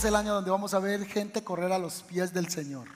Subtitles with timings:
[0.00, 2.88] es el año donde vamos a ver gente correr a los pies del Señor.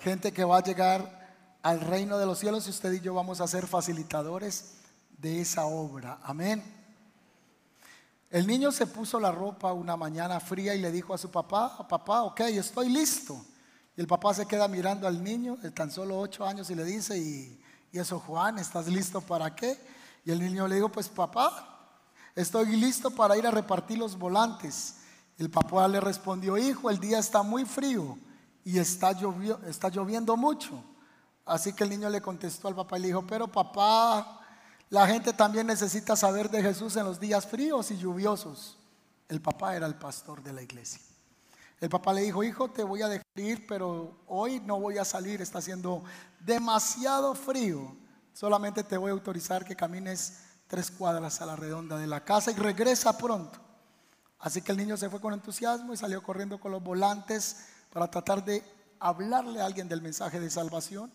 [0.00, 3.40] Gente que va a llegar al reino de los cielos y usted y yo vamos
[3.40, 4.74] a ser facilitadores
[5.16, 6.18] de esa obra.
[6.22, 6.62] Amén.
[8.30, 11.88] El niño se puso la ropa una mañana fría y le dijo a su papá,
[11.88, 13.42] papá, ok, estoy listo.
[13.96, 16.84] Y el papá se queda mirando al niño de tan solo ocho años y le
[16.84, 17.58] dice, y,
[17.90, 19.80] y eso Juan, ¿estás listo para qué?
[20.26, 21.88] Y el niño le dijo, pues papá,
[22.34, 24.97] estoy listo para ir a repartir los volantes.
[25.38, 28.18] El papá le respondió, hijo, el día está muy frío
[28.64, 30.82] y está, lloviendo mucho.
[31.46, 34.40] Así que el niño le contestó al papá y le dijo, pero papá,
[34.90, 38.76] la gente también necesita saber de Jesús en los días fríos y lluviosos.
[39.28, 41.00] El papá era el pastor de la iglesia.
[41.80, 43.24] El papá le dijo, hijo, te voy a dejar
[43.68, 46.02] pero hoy no voy a salir, está haciendo
[46.40, 47.96] demasiado frío.
[48.34, 52.50] Solamente te voy a autorizar que camines tres cuadras a la redonda de la casa
[52.50, 53.67] y regresa pronto.
[54.38, 58.10] Así que el niño se fue con entusiasmo y salió corriendo con los volantes para
[58.10, 58.62] tratar de
[59.00, 61.12] hablarle a alguien del mensaje de salvación.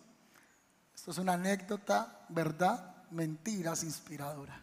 [0.94, 4.60] Esto es una anécdota, verdad, mentiras inspiradora.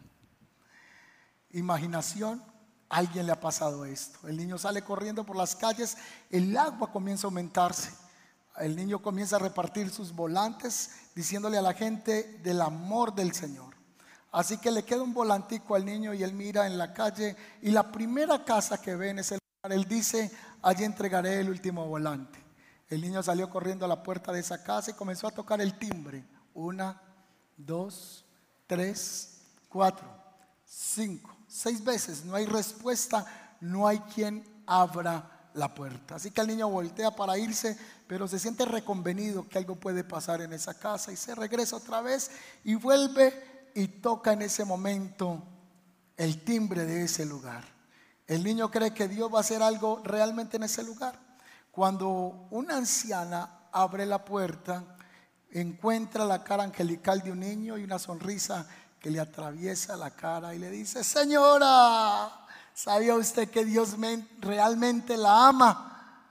[1.50, 2.42] Imaginación,
[2.88, 4.28] alguien le ha pasado esto.
[4.28, 5.96] El niño sale corriendo por las calles,
[6.30, 7.90] el agua comienza a aumentarse.
[8.58, 13.71] El niño comienza a repartir sus volantes diciéndole a la gente del amor del Señor.
[14.32, 17.70] Así que le queda un volantico al niño y él mira en la calle y
[17.70, 22.42] la primera casa que ve en ese lugar, él dice, allí entregaré el último volante.
[22.88, 25.78] El niño salió corriendo a la puerta de esa casa y comenzó a tocar el
[25.78, 26.24] timbre.
[26.54, 27.00] Una,
[27.58, 28.24] dos,
[28.66, 30.08] tres, cuatro,
[30.64, 32.24] cinco, seis veces.
[32.24, 33.26] No hay respuesta,
[33.60, 36.14] no hay quien abra la puerta.
[36.14, 40.40] Así que el niño voltea para irse, pero se siente reconvenido que algo puede pasar
[40.40, 42.30] en esa casa y se regresa otra vez
[42.64, 45.42] y vuelve y toca en ese momento
[46.16, 47.64] el timbre de ese lugar.
[48.26, 51.18] El niño cree que Dios va a hacer algo realmente en ese lugar.
[51.70, 54.84] Cuando una anciana abre la puerta,
[55.50, 58.66] encuentra la cara angelical de un niño y una sonrisa
[59.00, 63.96] que le atraviesa la cara y le dice, señora, ¿sabía usted que Dios
[64.40, 66.24] realmente la ama?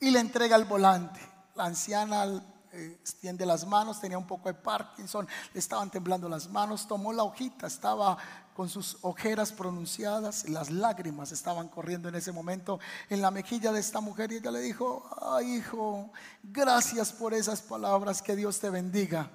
[0.00, 1.20] Y le entrega el volante.
[1.54, 2.24] La anciana
[2.74, 7.22] extiende las manos, tenía un poco de Parkinson, le estaban temblando las manos, tomó la
[7.22, 8.16] hojita, estaba
[8.54, 13.80] con sus ojeras pronunciadas, las lágrimas estaban corriendo en ese momento en la mejilla de
[13.80, 16.12] esta mujer y ella le dijo, ay hijo,
[16.42, 19.30] gracias por esas palabras, que Dios te bendiga.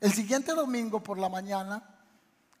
[0.00, 1.82] El siguiente domingo por la mañana,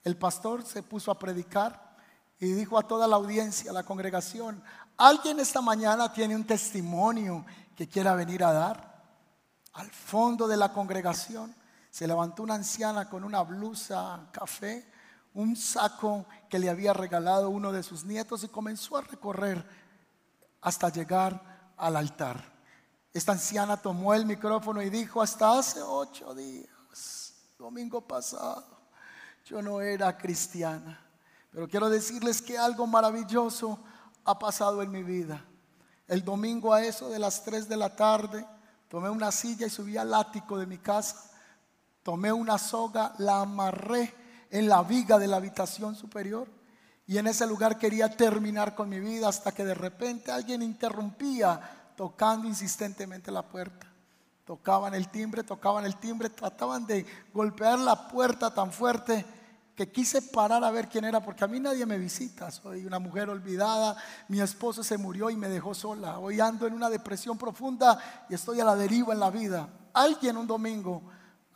[0.04, 1.96] el pastor se puso a predicar
[2.40, 4.62] y dijo a toda la audiencia, a la congregación,
[4.96, 7.44] alguien esta mañana tiene un testimonio
[7.76, 8.91] que quiera venir a dar.
[9.74, 11.54] Al fondo de la congregación
[11.90, 14.90] se levantó una anciana con una blusa café,
[15.34, 19.64] un saco que le había regalado uno de sus nietos y comenzó a recorrer
[20.60, 22.52] hasta llegar al altar.
[23.12, 28.64] Esta anciana tomó el micrófono y dijo, hasta hace ocho días, domingo pasado,
[29.44, 30.98] yo no era cristiana,
[31.50, 33.78] pero quiero decirles que algo maravilloso
[34.24, 35.44] ha pasado en mi vida.
[36.08, 38.46] El domingo a eso de las tres de la tarde,
[38.92, 41.30] Tomé una silla y subí al ático de mi casa.
[42.02, 44.14] Tomé una soga, la amarré
[44.50, 46.46] en la viga de la habitación superior.
[47.06, 51.94] Y en ese lugar quería terminar con mi vida hasta que de repente alguien interrumpía
[51.96, 53.86] tocando insistentemente la puerta.
[54.44, 59.24] Tocaban el timbre, tocaban el timbre, trataban de golpear la puerta tan fuerte
[59.74, 62.98] que quise parar a ver quién era, porque a mí nadie me visita, soy una
[62.98, 63.96] mujer olvidada,
[64.28, 68.34] mi esposo se murió y me dejó sola, hoy ando en una depresión profunda y
[68.34, 69.68] estoy a la deriva en la vida.
[69.94, 71.02] Alguien un domingo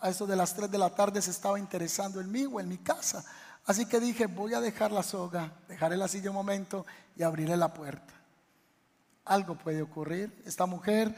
[0.01, 2.69] a eso de las 3 de la tarde se estaba interesando en mí o en
[2.69, 3.25] mi casa,
[3.67, 7.57] así que dije, voy a dejar la soga, dejaré la silla un momento y abriré
[7.57, 8.15] la puerta.
[9.27, 11.15] Algo puede ocurrir, esta mujer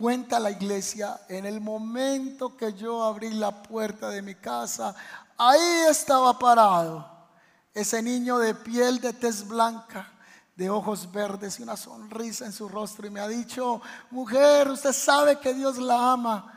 [0.00, 4.96] cuenta la iglesia, en el momento que yo abrí la puerta de mi casa,
[5.42, 7.08] Ahí estaba parado
[7.72, 10.06] ese niño de piel de tez blanca,
[10.54, 13.80] de ojos verdes y una sonrisa en su rostro y me ha dicho,
[14.10, 16.52] mujer, usted sabe que Dios la ama.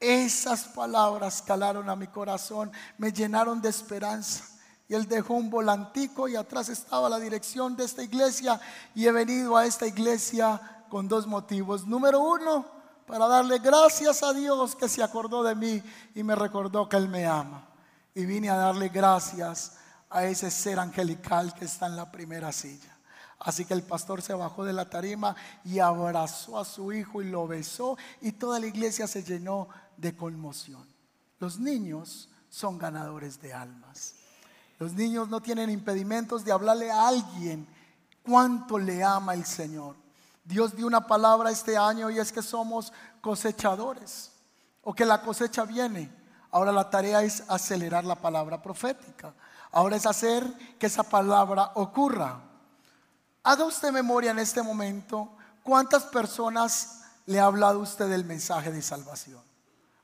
[0.00, 4.42] Esas palabras calaron a mi corazón, me llenaron de esperanza.
[4.88, 8.60] Y él dejó un volantico y atrás estaba la dirección de esta iglesia
[8.96, 10.60] y he venido a esta iglesia
[10.90, 11.86] con dos motivos.
[11.86, 12.66] Número uno,
[13.06, 15.80] para darle gracias a Dios que se acordó de mí
[16.16, 17.68] y me recordó que Él me ama
[18.14, 19.76] y vine a darle gracias
[20.08, 22.96] a ese ser angelical que está en la primera silla.
[23.40, 25.34] Así que el pastor se bajó de la tarima
[25.64, 30.16] y abrazó a su hijo y lo besó y toda la iglesia se llenó de
[30.16, 30.86] conmoción.
[31.40, 34.14] Los niños son ganadores de almas.
[34.78, 37.66] Los niños no tienen impedimentos de hablarle a alguien
[38.22, 39.96] cuánto le ama el Señor.
[40.44, 44.30] Dios dio una palabra este año y es que somos cosechadores
[44.82, 46.23] o que la cosecha viene.
[46.54, 49.34] Ahora la tarea es acelerar la palabra profética.
[49.72, 50.46] Ahora es hacer
[50.78, 52.40] que esa palabra ocurra.
[53.42, 58.82] Haga usted memoria en este momento cuántas personas le ha hablado usted del mensaje de
[58.82, 59.42] salvación.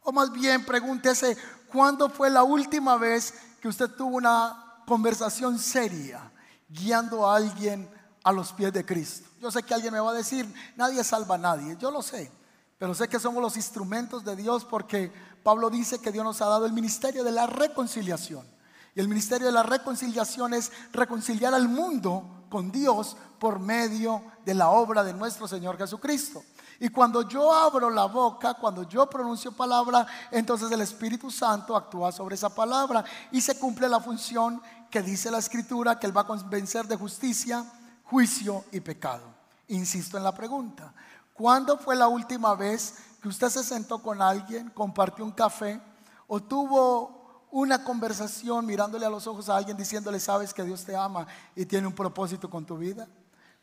[0.03, 1.37] O más bien pregúntese
[1.69, 3.33] cuándo fue la última vez
[3.63, 6.33] que usted tuvo una conversación seria
[6.69, 7.89] guiando a alguien
[8.25, 9.31] a los pies de Cristo.
[9.41, 12.29] Yo sé que alguien me va a decir, nadie salva a nadie, yo lo sé,
[12.77, 16.47] pero sé que somos los instrumentos de Dios porque Pablo dice que Dios nos ha
[16.47, 18.47] dado el ministerio de la reconciliación.
[18.95, 24.55] Y el ministerio de la reconciliación es reconciliar al mundo con Dios por medio de
[24.55, 26.43] la obra de nuestro Señor Jesucristo.
[26.81, 32.11] Y cuando yo abro la boca, cuando yo pronuncio palabra, entonces el Espíritu Santo actúa
[32.11, 34.61] sobre esa palabra y se cumple la función
[34.91, 37.65] que dice la Escritura, que Él va a convencer de justicia,
[38.05, 39.23] juicio y pecado.
[39.69, 40.93] Insisto en la pregunta,
[41.41, 45.81] ¿cuándo fue la última vez que usted se sentó con alguien, compartió un café
[46.27, 50.95] o tuvo una conversación mirándole a los ojos a alguien diciéndole, sabes que Dios te
[50.95, 51.27] ama
[51.57, 53.09] y tiene un propósito con tu vida?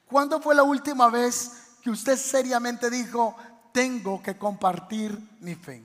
[0.10, 1.52] ¿Cuándo fue la última vez
[1.84, 3.36] que usted seriamente dijo,
[3.72, 5.84] tengo que compartir mi fe.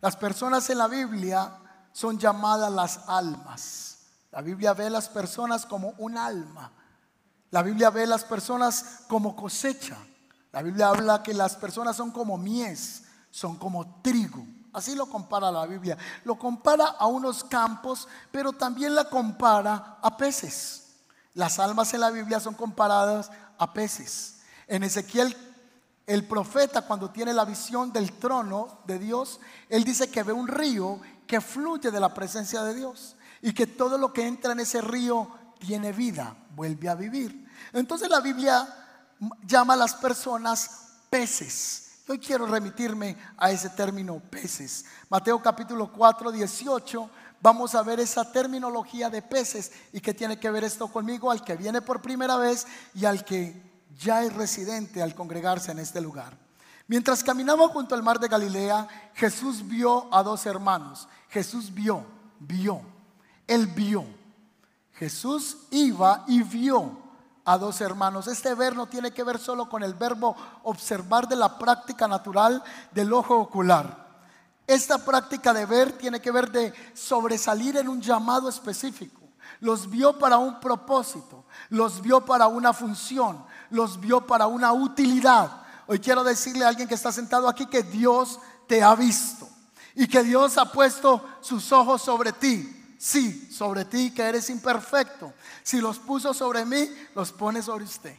[0.00, 1.58] Las personas en la Biblia
[1.92, 3.98] son llamadas las almas.
[4.32, 6.72] La Biblia ve a las personas como un alma.
[7.52, 9.96] La Biblia ve a las personas como cosecha.
[10.52, 14.44] La Biblia habla que las personas son como mies, son como trigo.
[14.72, 15.96] Así lo compara la Biblia.
[16.24, 20.96] Lo compara a unos campos, pero también la compara a peces.
[21.34, 24.40] Las almas en la Biblia son comparadas a peces.
[24.66, 25.36] En Ezequiel,
[26.06, 30.48] el profeta cuando tiene la visión del trono de Dios, él dice que ve un
[30.48, 34.60] río que fluye de la presencia de Dios y que todo lo que entra en
[34.60, 37.48] ese río tiene vida, vuelve a vivir.
[37.72, 38.66] Entonces la Biblia
[39.46, 42.02] llama a las personas peces.
[42.08, 44.84] Hoy quiero remitirme a ese término peces.
[45.08, 47.10] Mateo capítulo 4, 18.
[47.40, 51.44] Vamos a ver esa terminología de peces y qué tiene que ver esto conmigo, al
[51.44, 56.00] que viene por primera vez y al que ya es residente al congregarse en este
[56.00, 56.36] lugar.
[56.88, 61.06] Mientras caminaba junto al mar de Galilea, Jesús vio a dos hermanos.
[61.28, 62.04] Jesús vio,
[62.40, 62.82] vio,
[63.46, 64.04] él vio.
[64.94, 66.99] Jesús iba y vio
[67.50, 68.28] a dos hermanos.
[68.28, 72.62] Este ver no tiene que ver solo con el verbo observar de la práctica natural
[72.92, 74.08] del ojo ocular.
[74.68, 79.20] Esta práctica de ver tiene que ver de sobresalir en un llamado específico.
[79.58, 85.50] Los vio para un propósito, los vio para una función, los vio para una utilidad.
[85.88, 88.38] Hoy quiero decirle a alguien que está sentado aquí que Dios
[88.68, 89.48] te ha visto
[89.96, 92.79] y que Dios ha puesto sus ojos sobre ti.
[93.02, 95.32] Sí, sobre ti que eres imperfecto.
[95.62, 98.14] Si los puso sobre mí, los pone sobre usted.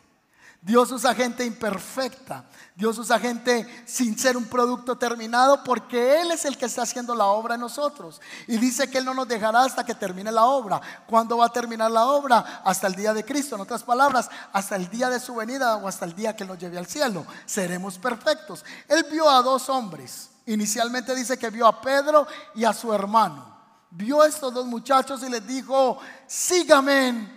[0.60, 2.46] Dios usa gente imperfecta.
[2.76, 7.14] Dios usa gente sin ser un producto terminado porque Él es el que está haciendo
[7.14, 8.20] la obra en nosotros.
[8.48, 10.82] Y dice que Él no nos dejará hasta que termine la obra.
[11.06, 12.64] ¿Cuándo va a terminar la obra?
[12.66, 13.54] Hasta el día de Cristo.
[13.54, 16.58] En otras palabras, hasta el día de su venida o hasta el día que nos
[16.58, 17.24] lleve al cielo.
[17.46, 18.66] Seremos perfectos.
[18.88, 20.32] Él vio a dos hombres.
[20.48, 22.26] Inicialmente dice que vio a Pedro
[22.56, 23.51] y a su hermano.
[23.92, 27.30] Vio a estos dos muchachos y les dijo, síganme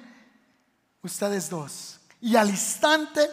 [1.03, 1.99] ustedes dos.
[2.21, 3.29] Y al instante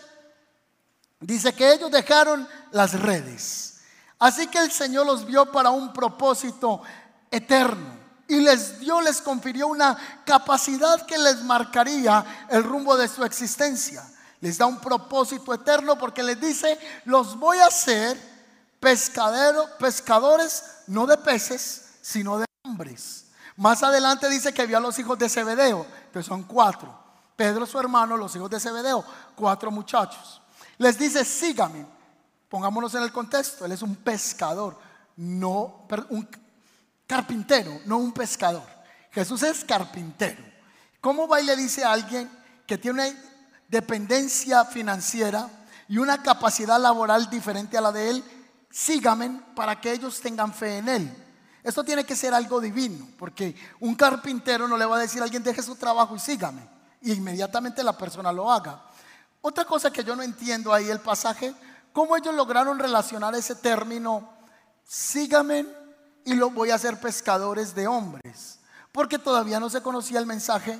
[1.19, 3.81] dice que ellos dejaron las redes.
[4.19, 6.81] Así que el Señor los vio para un propósito
[7.29, 13.23] eterno y les dio, les confirió una capacidad que les marcaría el rumbo de su
[13.23, 14.03] existencia.
[14.39, 18.17] Les da un propósito eterno porque les dice, los voy a hacer
[18.79, 23.25] pescadero, pescadores no de peces, sino de hombres.
[23.55, 26.97] Más adelante dice que vio a los hijos de Zebedeo, que son cuatro.
[27.35, 29.03] Pedro, su hermano, los hijos de Zebedeo,
[29.35, 30.41] cuatro muchachos.
[30.77, 31.85] Les dice, sígame.
[32.49, 33.65] Pongámonos en el contexto.
[33.65, 34.77] Él es un pescador,
[35.15, 36.27] no un
[37.07, 38.63] carpintero, no un pescador.
[39.11, 40.43] Jesús es carpintero.
[40.99, 42.29] ¿Cómo va y le dice a alguien
[42.67, 43.19] que tiene una
[43.67, 45.49] dependencia financiera
[45.87, 48.23] y una capacidad laboral diferente a la de él?
[48.69, 51.30] Sígame para que ellos tengan fe en él.
[51.63, 55.25] Esto tiene que ser algo divino, porque un carpintero no le va a decir a
[55.25, 58.81] alguien deje su trabajo y sígame y inmediatamente la persona lo haga.
[59.41, 61.53] Otra cosa que yo no entiendo ahí el pasaje,
[61.91, 64.29] cómo ellos lograron relacionar ese término,
[64.83, 65.65] síganme
[66.23, 68.59] y lo voy a hacer pescadores de hombres,
[68.91, 70.79] porque todavía no se conocía el mensaje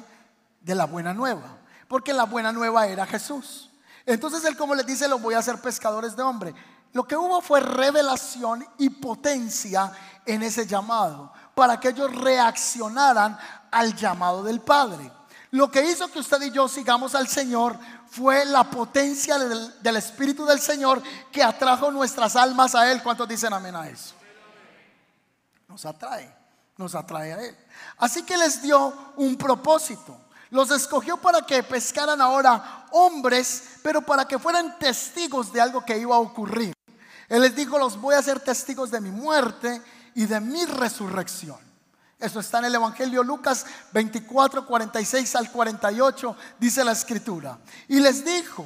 [0.62, 1.58] de la buena nueva,
[1.88, 3.72] porque la buena nueva era Jesús.
[4.06, 6.54] Entonces él como les dice, los voy a hacer pescadores de hombres.
[6.94, 9.92] Lo que hubo fue revelación y potencia
[10.26, 13.38] en ese llamado, para que ellos reaccionaran
[13.72, 15.12] al llamado del Padre.
[15.52, 17.78] Lo que hizo que usted y yo sigamos al Señor
[18.10, 23.02] fue la potencia del, Espíritu del Señor que atrajo nuestras almas a Él.
[23.04, 24.14] ¿Cuántos dicen amén a eso?
[25.68, 26.34] Nos atrae,
[26.78, 27.58] nos atrae a Él.
[27.98, 30.18] Así que les dio un propósito.
[30.50, 35.98] Los escogió para que pescaran ahora hombres, pero para que fueran testigos de algo que
[35.98, 36.74] iba a ocurrir.
[37.32, 39.82] Él les dijo, los voy a hacer testigos de mi muerte
[40.16, 41.58] y de mi resurrección.
[42.20, 47.58] Eso está en el Evangelio Lucas 24, 46 al 48, dice la escritura.
[47.88, 48.66] Y les dijo,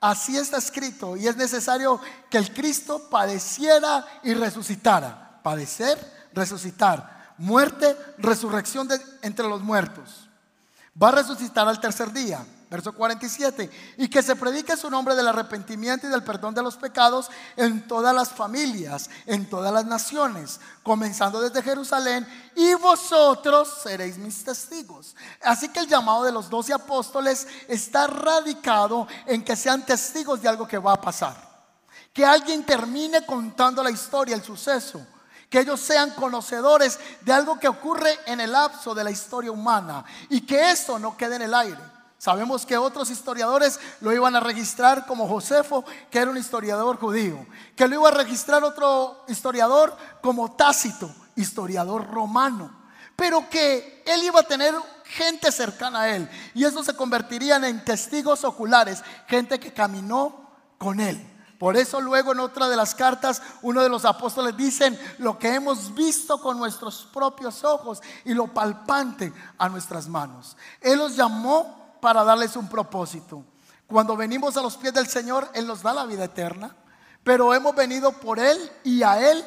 [0.00, 5.40] así está escrito, y es necesario que el Cristo padeciera y resucitara.
[5.42, 5.98] Padecer,
[6.32, 7.34] resucitar.
[7.36, 10.28] Muerte, resurrección de, entre los muertos.
[11.02, 13.70] Va a resucitar al tercer día Verso 47.
[13.98, 17.86] Y que se predique su nombre del arrepentimiento y del perdón de los pecados en
[17.86, 25.14] todas las familias, en todas las naciones, comenzando desde Jerusalén, y vosotros seréis mis testigos.
[25.42, 30.48] Así que el llamado de los doce apóstoles está radicado en que sean testigos de
[30.48, 31.36] algo que va a pasar.
[32.12, 35.04] Que alguien termine contando la historia, el suceso
[35.54, 40.04] que ellos sean conocedores de algo que ocurre en el lapso de la historia humana
[40.28, 41.93] y que eso no quede en el aire.
[42.18, 47.46] Sabemos que otros historiadores lo iban a registrar como Josefo, que era un historiador judío,
[47.76, 52.70] que lo iba a registrar otro historiador como Tácito, historiador romano,
[53.14, 57.84] pero que él iba a tener gente cercana a él y eso se convertirían en
[57.84, 61.30] testigos oculares, gente que caminó con él.
[61.58, 65.54] Por eso luego en otra de las cartas uno de los apóstoles dicen lo que
[65.54, 70.56] hemos visto con nuestros propios ojos y lo palpante a nuestras manos.
[70.80, 73.42] Él los llamó para darles un propósito.
[73.86, 76.76] Cuando venimos a los pies del Señor, Él nos da la vida eterna,
[77.22, 79.42] pero hemos venido por Él y a Él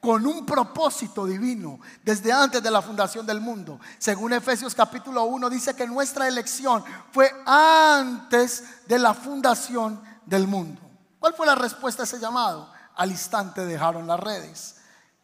[0.00, 3.78] con un propósito divino desde antes de la fundación del mundo.
[3.98, 10.80] Según Efesios capítulo 1 dice que nuestra elección fue antes de la fundación del mundo.
[11.18, 12.72] ¿Cuál fue la respuesta a ese llamado?
[12.96, 14.76] Al instante dejaron las redes.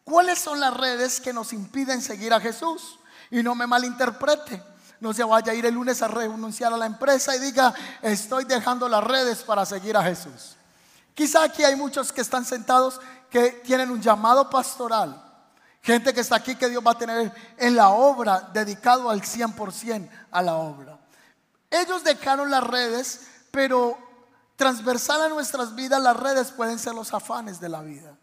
[0.03, 2.99] ¿Cuáles son las redes que nos impiden seguir a Jesús?
[3.31, 4.74] Y no me malinterprete.
[4.99, 8.45] No se vaya a ir el lunes a renunciar a la empresa y diga, estoy
[8.45, 10.55] dejando las redes para seguir a Jesús.
[11.13, 12.99] Quizá aquí hay muchos que están sentados
[13.29, 15.21] que tienen un llamado pastoral.
[15.81, 20.09] Gente que está aquí que Dios va a tener en la obra, dedicado al 100%
[20.31, 20.97] a la obra.
[21.69, 23.97] Ellos dejaron las redes, pero
[24.55, 28.17] transversal a nuestras vidas las redes pueden ser los afanes de la vida.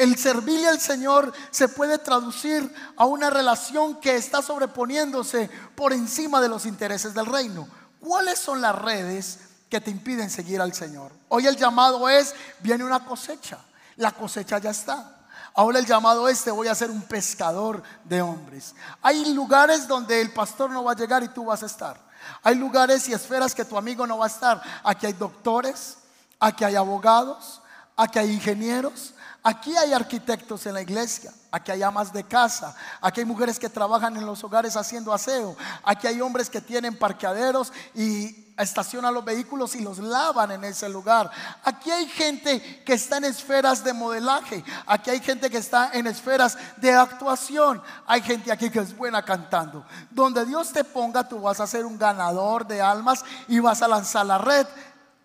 [0.00, 6.40] El servirle al Señor se puede traducir a una relación que está sobreponiéndose por encima
[6.40, 7.68] de los intereses del reino.
[8.00, 11.12] ¿Cuáles son las redes que te impiden seguir al Señor?
[11.28, 13.58] Hoy el llamado es, viene una cosecha.
[13.96, 15.18] La cosecha ya está.
[15.52, 18.74] Ahora el llamado es, te voy a ser un pescador de hombres.
[19.02, 22.00] Hay lugares donde el pastor no va a llegar y tú vas a estar.
[22.42, 24.62] Hay lugares y esferas que tu amigo no va a estar.
[24.82, 25.98] Aquí hay doctores,
[26.38, 27.60] aquí hay abogados,
[27.98, 33.20] aquí hay ingenieros, Aquí hay arquitectos en la iglesia, aquí hay amas de casa, aquí
[33.20, 37.72] hay mujeres que trabajan en los hogares haciendo aseo, aquí hay hombres que tienen parqueaderos
[37.94, 41.30] y estacionan los vehículos y los lavan en ese lugar.
[41.64, 46.06] Aquí hay gente que está en esferas de modelaje, aquí hay gente que está en
[46.06, 49.86] esferas de actuación, hay gente aquí que es buena cantando.
[50.10, 53.88] Donde Dios te ponga, tú vas a ser un ganador de almas y vas a
[53.88, 54.66] lanzar la red.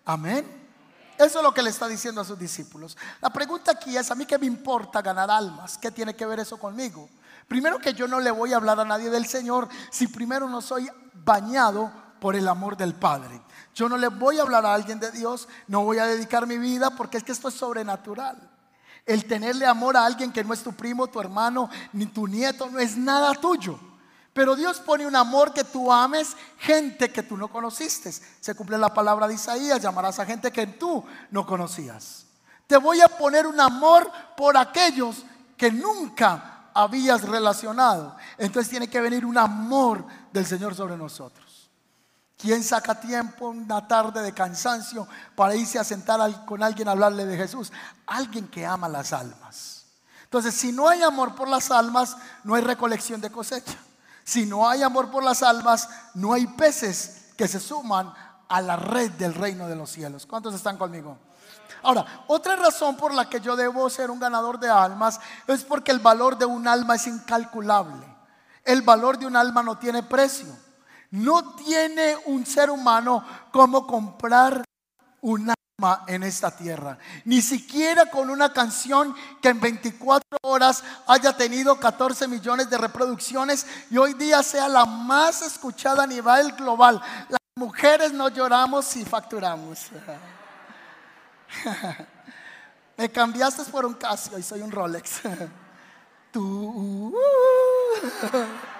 [0.06, 0.65] Amén.
[1.18, 2.96] Eso es lo que le está diciendo a sus discípulos.
[3.20, 5.78] La pregunta aquí es, ¿a mí qué me importa ganar almas?
[5.78, 7.08] ¿Qué tiene que ver eso conmigo?
[7.48, 10.60] Primero que yo no le voy a hablar a nadie del Señor si primero no
[10.60, 13.40] soy bañado por el amor del Padre.
[13.74, 16.58] Yo no le voy a hablar a alguien de Dios, no voy a dedicar mi
[16.58, 18.36] vida porque es que esto es sobrenatural.
[19.04, 22.68] El tenerle amor a alguien que no es tu primo, tu hermano, ni tu nieto,
[22.68, 23.78] no es nada tuyo.
[24.36, 28.12] Pero Dios pone un amor que tú ames gente que tú no conociste.
[28.12, 32.26] Se cumple la palabra de Isaías, llamarás a gente que tú no conocías.
[32.66, 35.24] Te voy a poner un amor por aquellos
[35.56, 38.14] que nunca habías relacionado.
[38.36, 41.70] Entonces tiene que venir un amor del Señor sobre nosotros.
[42.36, 47.24] ¿Quién saca tiempo una tarde de cansancio para irse a sentar con alguien a hablarle
[47.24, 47.72] de Jesús?
[48.06, 49.86] Alguien que ama las almas.
[50.24, 53.78] Entonces, si no hay amor por las almas, no hay recolección de cosecha.
[54.26, 58.12] Si no hay amor por las almas, no hay peces que se suman
[58.48, 60.26] a la red del reino de los cielos.
[60.26, 61.16] ¿Cuántos están conmigo?
[61.84, 65.92] Ahora, otra razón por la que yo debo ser un ganador de almas es porque
[65.92, 68.04] el valor de un alma es incalculable.
[68.64, 70.48] El valor de un alma no tiene precio.
[71.12, 74.64] No tiene un ser humano como comprar
[75.20, 75.54] un
[76.06, 76.96] en esta tierra.
[77.26, 83.66] Ni siquiera con una canción que en 24 horas haya tenido 14 millones de reproducciones
[83.90, 86.98] y hoy día sea la más escuchada a nivel global.
[87.28, 89.90] Las mujeres no lloramos si facturamos.
[92.96, 95.20] Me cambiaste por un Casio y soy un Rolex.
[96.32, 97.14] Tú.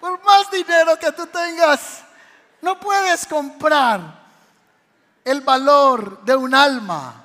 [0.00, 2.01] Por más dinero que tú tengas,
[2.62, 4.22] no puedes comprar
[5.24, 7.24] el valor de un alma.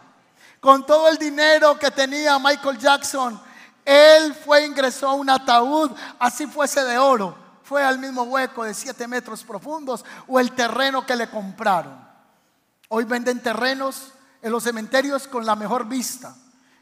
[0.60, 3.40] Con todo el dinero que tenía Michael Jackson,
[3.86, 7.38] él fue, ingresó a un ataúd, así fuese de oro.
[7.64, 12.06] Fue al mismo hueco de siete metros profundos o el terreno que le compraron.
[12.90, 16.36] Hoy venden terrenos en los cementerios con la mejor vista.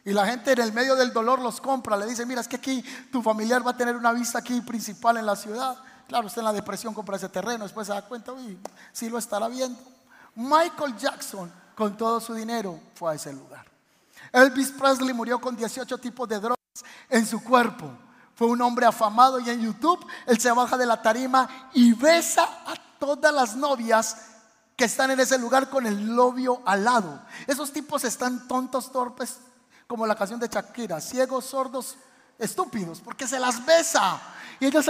[0.05, 1.97] Y la gente en el medio del dolor los compra.
[1.97, 5.17] Le dice, mira, es que aquí tu familiar va a tener una vista aquí principal
[5.17, 5.77] en la ciudad.
[6.07, 8.59] Claro, usted en la depresión compra ese terreno, después se da cuenta, uy,
[8.91, 9.79] sí lo estará viendo.
[10.35, 13.65] Michael Jackson, con todo su dinero, fue a ese lugar.
[14.31, 16.59] Elvis Presley murió con 18 tipos de drogas
[17.09, 17.89] en su cuerpo.
[18.35, 22.43] Fue un hombre afamado y en YouTube él se baja de la tarima y besa
[22.43, 24.17] a todas las novias
[24.75, 27.21] que están en ese lugar con el novio al lado.
[27.47, 29.38] Esos tipos están tontos, torpes,
[29.88, 31.95] como la canción de Shakira, ciegos, sordos,
[32.38, 34.19] estúpidos, porque se las besa.
[34.59, 34.85] Y ellos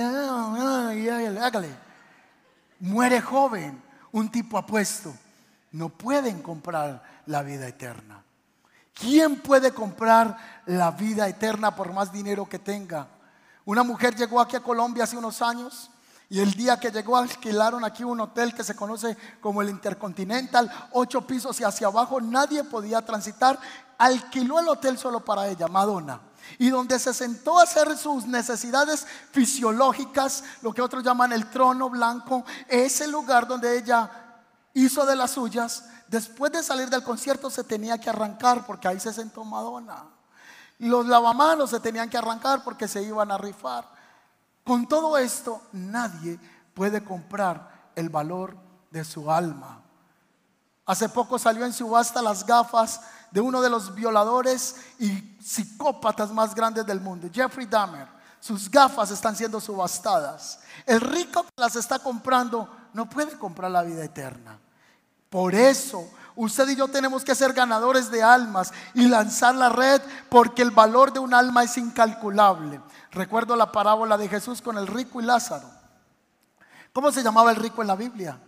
[0.00, 1.70] hágale.
[2.80, 3.82] Muere joven,
[4.12, 5.14] un tipo apuesto.
[5.72, 8.22] No pueden comprar la vida eterna.
[8.92, 10.36] ¿Quién puede comprar
[10.66, 13.08] la vida eterna por más dinero que tenga?
[13.64, 15.90] Una mujer llegó aquí a Colombia hace unos años
[16.28, 20.70] y el día que llegó alquilaron aquí un hotel que se conoce como el Intercontinental,
[20.92, 23.58] ocho pisos y hacia abajo nadie podía transitar.
[23.98, 26.20] Alquiló el hotel solo para ella, Madonna
[26.58, 31.90] y donde se sentó a hacer sus necesidades fisiológicas, lo que otros llaman el trono
[31.90, 34.10] blanco, ese lugar donde ella
[34.74, 39.00] hizo de las suyas, después de salir del concierto se tenía que arrancar porque ahí
[39.00, 40.04] se sentó Madonna.
[40.78, 43.88] Los lavamanos se tenían que arrancar porque se iban a rifar.
[44.64, 46.38] Con todo esto, nadie
[46.74, 48.56] puede comprar el valor
[48.90, 49.83] de su alma.
[50.86, 56.54] Hace poco salió en subasta las gafas de uno de los violadores y psicópatas más
[56.54, 58.06] grandes del mundo, Jeffrey Dahmer.
[58.38, 60.60] Sus gafas están siendo subastadas.
[60.84, 64.58] El rico que las está comprando no puede comprar la vida eterna.
[65.30, 70.02] Por eso, usted y yo tenemos que ser ganadores de almas y lanzar la red
[70.28, 72.80] porque el valor de un alma es incalculable.
[73.10, 75.68] Recuerdo la parábola de Jesús con el rico y Lázaro.
[76.92, 78.38] ¿Cómo se llamaba el rico en la Biblia?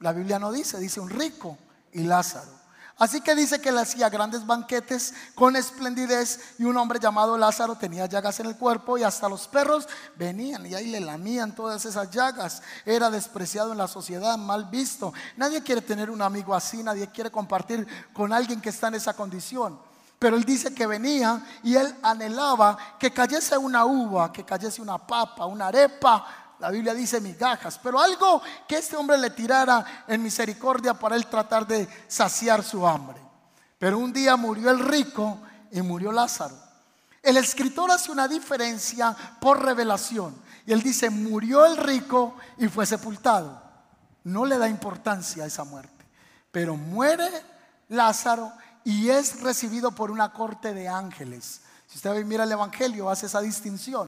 [0.00, 1.56] La Biblia no dice, dice un rico
[1.92, 2.56] y Lázaro.
[2.98, 7.76] Así que dice que le hacía grandes banquetes con esplendidez y un hombre llamado Lázaro
[7.76, 11.84] tenía llagas en el cuerpo y hasta los perros venían y ahí le lamían todas
[11.84, 12.62] esas llagas.
[12.86, 15.12] Era despreciado en la sociedad, mal visto.
[15.36, 19.12] Nadie quiere tener un amigo así, nadie quiere compartir con alguien que está en esa
[19.12, 19.78] condición.
[20.18, 24.96] Pero él dice que venía y él anhelaba que cayese una uva, que cayese una
[24.96, 30.22] papa, una arepa la Biblia dice migajas, pero algo que este hombre le tirara en
[30.22, 33.20] misericordia para él tratar de saciar su hambre.
[33.78, 35.38] Pero un día murió el rico
[35.70, 36.56] y murió Lázaro.
[37.22, 40.34] El escritor hace una diferencia por revelación.
[40.64, 43.62] Y él dice, murió el rico y fue sepultado.
[44.24, 46.06] No le da importancia a esa muerte.
[46.50, 47.28] Pero muere
[47.88, 48.52] Lázaro
[48.84, 51.62] y es recibido por una corte de ángeles.
[51.86, 54.06] Si usted mira el Evangelio, hace esa distinción.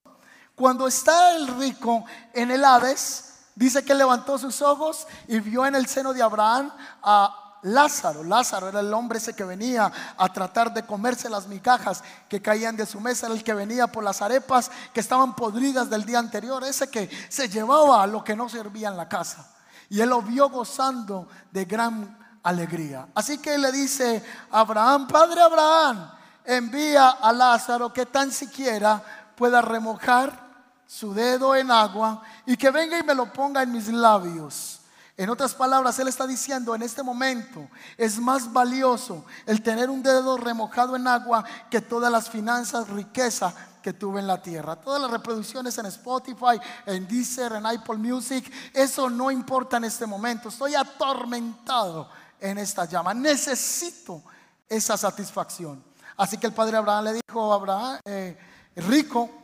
[0.59, 5.77] Cuando está el rico en el Hades, dice que levantó sus ojos y vio en
[5.77, 8.25] el seno de Abraham a Lázaro.
[8.25, 12.77] Lázaro era el hombre ese que venía a tratar de comerse las migajas que caían
[12.77, 16.19] de su mesa, era el que venía por las arepas que estaban podridas del día
[16.19, 19.55] anterior, ese que se llevaba a lo que no servía en la casa.
[19.89, 23.07] Y él lo vio gozando de gran alegría.
[23.15, 26.11] Así que él le dice Abraham, Padre Abraham,
[26.45, 29.01] envía a Lázaro que tan siquiera
[29.37, 30.48] pueda remojar
[30.89, 34.81] su dedo en agua y que venga y me lo ponga en mis labios.
[35.19, 40.03] En otras palabras, Él está diciendo en este momento, es más valioso el tener un
[40.03, 44.77] dedo remojado en agua que todas las finanzas, riqueza que tuve en la tierra.
[44.77, 50.07] Todas las reproducciones en Spotify, en Deezer, en Apple Music, eso no importa en este
[50.07, 50.49] momento.
[50.49, 52.09] Estoy atormentado
[52.41, 53.13] en esta llama.
[53.13, 54.23] Necesito
[54.67, 55.85] esa satisfacción.
[56.17, 58.39] Así que el padre Abraham le dijo Abraham, eh,
[58.77, 59.38] rico,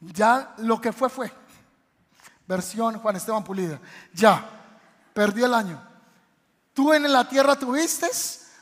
[0.00, 1.32] ya lo que fue fue.
[2.46, 3.80] Versión Juan Esteban Pulida.
[4.14, 4.48] Ya,
[5.12, 5.82] perdió el año.
[6.72, 8.08] Tú en la tierra tuviste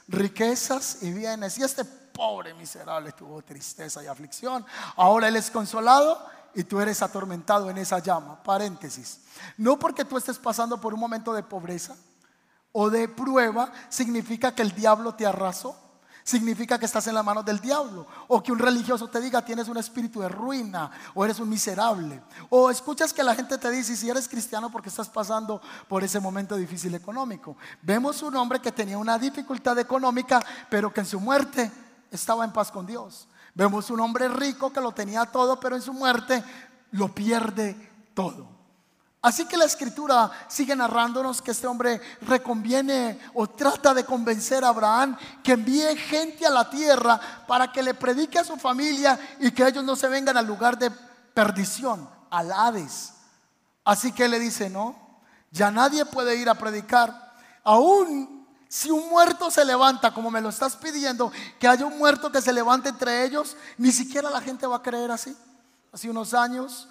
[0.09, 1.59] riquezas y bienes.
[1.59, 4.64] Y este pobre miserable tuvo tristeza y aflicción.
[4.96, 8.42] Ahora él es consolado y tú eres atormentado en esa llama.
[8.42, 9.20] Paréntesis.
[9.59, 11.94] No porque tú estés pasando por un momento de pobreza
[12.72, 15.86] o de prueba, significa que el diablo te arrasó
[16.27, 18.05] significa que estás en las manos del diablo.
[18.27, 22.21] O que un religioso te diga tienes un espíritu de ruina o eres un miserable.
[22.51, 26.19] O escuchas que la gente te dice si eres cristiano porque estás pasando por ese
[26.19, 27.57] momento difícil económico.
[27.81, 31.71] Vemos un hombre que tenía una dificultad económica, pero que en su muerte
[32.11, 33.29] estaba en paz con Dios.
[33.55, 36.43] Vemos un hombre rico que lo tenía todo, pero en su muerte
[36.91, 37.77] lo pierde
[38.15, 38.56] todo.
[39.27, 44.69] Así que la escritura sigue narrándonos que este hombre reconviene o trata de convencer a
[44.69, 49.51] Abraham que envíe gente a la tierra para que le predique a su familia y
[49.51, 50.93] que ellos no se vengan al lugar de
[51.35, 53.15] perdición, al Hades.
[53.85, 54.95] Así que le dice, no,
[55.51, 57.35] ya nadie puede ir a predicar.
[57.65, 62.31] Aún si un muerto se levanta, como me lo estás pidiendo, que haya un muerto
[62.31, 65.37] que se levante entre ellos, ni siquiera la gente va a creer así.
[65.93, 66.89] Hace unos años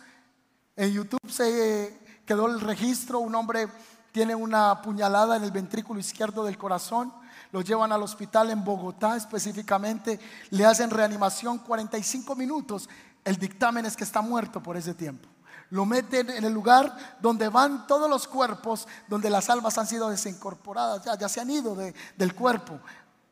[0.75, 3.67] en YouTube se quedó el registro, un hombre
[4.11, 7.13] tiene una puñalada en el ventrículo izquierdo del corazón,
[7.51, 10.19] lo llevan al hospital en Bogotá específicamente,
[10.51, 12.89] le hacen reanimación 45 minutos,
[13.23, 15.27] el dictamen es que está muerto por ese tiempo.
[15.71, 20.09] Lo meten en el lugar donde van todos los cuerpos, donde las almas han sido
[20.09, 22.79] desincorporadas, ya, ya se han ido del cuerpo.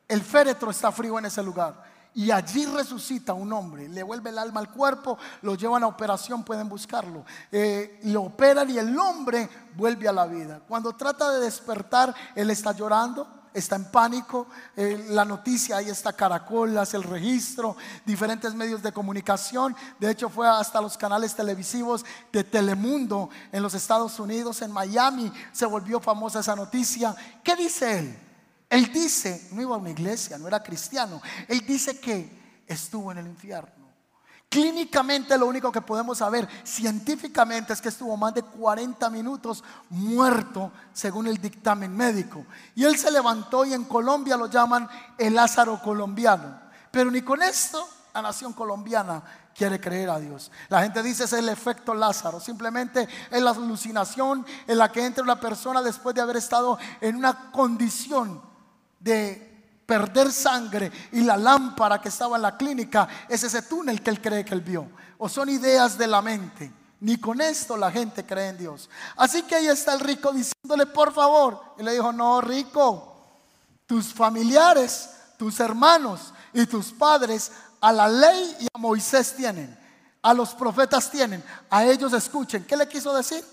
[0.07, 4.37] El féretro está frío en ese lugar y allí resucita un hombre, le vuelve el
[4.37, 9.49] alma al cuerpo, lo llevan a operación, pueden buscarlo, eh, lo operan y el hombre
[9.75, 10.61] vuelve a la vida.
[10.67, 16.13] Cuando trata de despertar, él está llorando, está en pánico, eh, la noticia ahí está
[16.13, 22.43] Caracolas, el registro, diferentes medios de comunicación, de hecho fue hasta los canales televisivos de
[22.43, 27.15] Telemundo en los Estados Unidos, en Miami, se volvió famosa esa noticia.
[27.43, 28.32] ¿Qué dice él?
[28.69, 31.21] Él dice, no iba a una iglesia, no era cristiano.
[31.47, 33.83] Él dice que estuvo en el infierno.
[34.53, 40.71] Clínicamente lo único que podemos saber científicamente es que estuvo más de 40 minutos muerto
[40.93, 42.45] según el dictamen médico.
[42.75, 46.59] Y él se levantó y en Colombia lo llaman el Lázaro colombiano.
[46.91, 49.23] Pero ni con esto la nación colombiana
[49.55, 50.51] quiere creer a Dios.
[50.69, 55.23] La gente dice es el efecto Lázaro, simplemente es la alucinación en la que entra
[55.23, 58.52] una persona después de haber estado en una condición
[59.03, 59.53] de
[59.85, 64.21] perder sangre y la lámpara que estaba en la clínica es ese túnel que él
[64.21, 64.87] cree que él vio.
[65.17, 66.71] O son ideas de la mente.
[67.01, 68.89] Ni con esto la gente cree en Dios.
[69.17, 71.75] Así que ahí está el rico diciéndole, por favor.
[71.77, 73.13] Y le dijo, no, rico,
[73.85, 79.77] tus familiares, tus hermanos y tus padres a la ley y a Moisés tienen.
[80.21, 81.43] A los profetas tienen.
[81.69, 82.63] A ellos escuchen.
[82.63, 83.43] ¿Qué le quiso decir?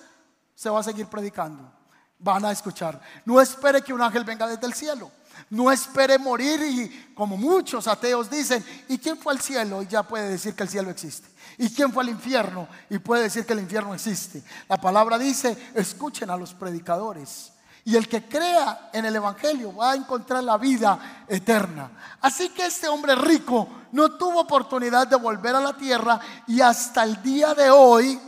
[0.54, 1.72] Se va a seguir predicando.
[2.20, 3.00] Van a escuchar.
[3.24, 5.10] No espere que un ángel venga desde el cielo.
[5.48, 9.82] No espere morir y como muchos ateos dicen, ¿y quién fue al cielo?
[9.82, 11.28] Y ya puede decir que el cielo existe.
[11.58, 12.68] ¿Y quién fue al infierno?
[12.88, 14.42] Y puede decir que el infierno existe.
[14.68, 17.52] La palabra dice, escuchen a los predicadores.
[17.84, 22.18] Y el que crea en el Evangelio va a encontrar la vida eterna.
[22.20, 27.02] Así que este hombre rico no tuvo oportunidad de volver a la tierra y hasta
[27.02, 28.20] el día de hoy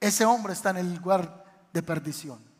[0.00, 2.51] ese hombre está en el lugar de perdición.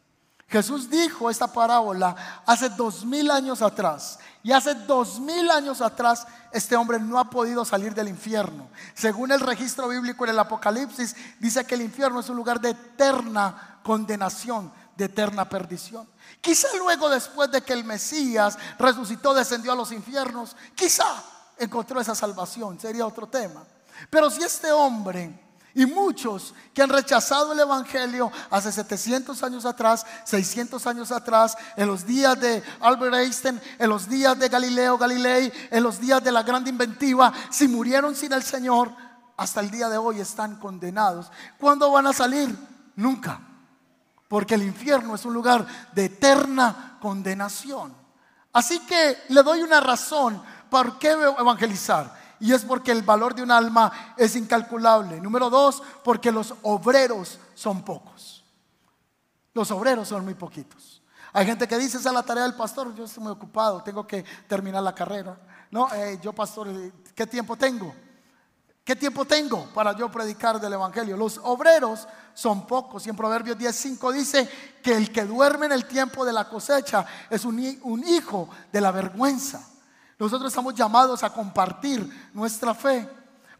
[0.53, 4.19] Jesús dijo esta parábola hace dos mil años atrás.
[4.43, 8.69] Y hace dos mil años atrás este hombre no ha podido salir del infierno.
[8.95, 12.71] Según el registro bíblico en el Apocalipsis, dice que el infierno es un lugar de
[12.71, 16.07] eterna condenación, de eterna perdición.
[16.43, 21.07] Quizá luego después de que el Mesías resucitó, descendió a los infiernos, quizá
[21.57, 23.65] encontró esa salvación, sería otro tema.
[24.11, 25.41] Pero si este hombre
[25.74, 31.87] y muchos que han rechazado el Evangelio hace 700 años atrás, 600 años atrás, en
[31.87, 36.32] los días de Albert Einstein, en los días de Galileo Galilei, en los días de
[36.32, 38.92] la gran inventiva, si murieron sin el Señor,
[39.37, 41.30] hasta el día de hoy están condenados.
[41.58, 42.54] ¿Cuándo van a salir?
[42.96, 43.40] Nunca.
[44.28, 47.94] Porque el infierno es un lugar de eterna condenación.
[48.52, 52.21] Así que le doy una razón por qué evangelizar.
[52.42, 55.20] Y es porque el valor de un alma es incalculable.
[55.20, 58.44] Número dos, porque los obreros son pocos.
[59.55, 61.00] Los obreros son muy poquitos.
[61.33, 64.05] Hay gente que dice, esa es la tarea del pastor, yo estoy muy ocupado, tengo
[64.05, 65.38] que terminar la carrera.
[65.70, 66.68] No, eh, yo pastor,
[67.14, 67.94] ¿qué tiempo tengo?
[68.83, 71.16] ¿Qué tiempo tengo para yo predicar del Evangelio?
[71.16, 73.07] Los obreros son pocos.
[73.07, 74.50] Y en Proverbios 10.5 dice
[74.83, 78.90] que el que duerme en el tiempo de la cosecha es un hijo de la
[78.90, 79.68] vergüenza.
[80.22, 83.08] Nosotros estamos llamados a compartir nuestra fe.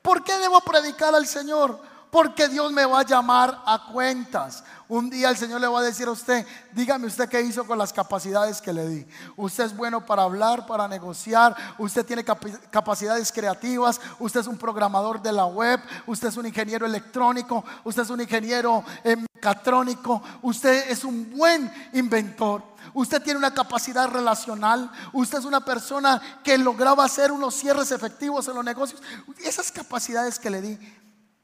[0.01, 1.77] ¿Por qué debo predicar al Señor?
[2.13, 4.63] Porque Dios me va a llamar a cuentas.
[4.87, 7.79] Un día el Señor le va a decir a usted, dígame usted qué hizo con
[7.79, 9.07] las capacidades que le di.
[9.35, 15.23] Usted es bueno para hablar, para negociar, usted tiene capacidades creativas, usted es un programador
[15.23, 20.91] de la web, usted es un ingeniero electrónico, usted es un ingeniero eh, mecatrónico, usted
[20.91, 22.63] es un buen inventor.
[22.93, 24.91] Usted tiene una capacidad relacional.
[25.15, 29.03] Usted es una persona que lograba hacer unos cierres efectivos en los negocios.
[29.43, 30.79] Esas capacidades que le di,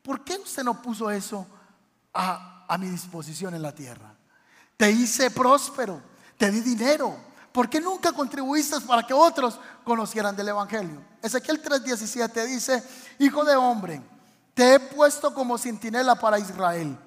[0.09, 1.47] ¿por qué usted no puso eso
[2.15, 4.15] a, a mi disposición en la tierra?
[4.75, 6.01] Te hice próspero,
[6.39, 7.15] te di dinero.
[7.53, 11.03] ¿Por qué nunca contribuiste para que otros conocieran del Evangelio?
[11.21, 12.83] Ezequiel 3:17 dice,
[13.19, 14.01] Hijo de hombre,
[14.55, 16.99] te he puesto como centinela para Israel.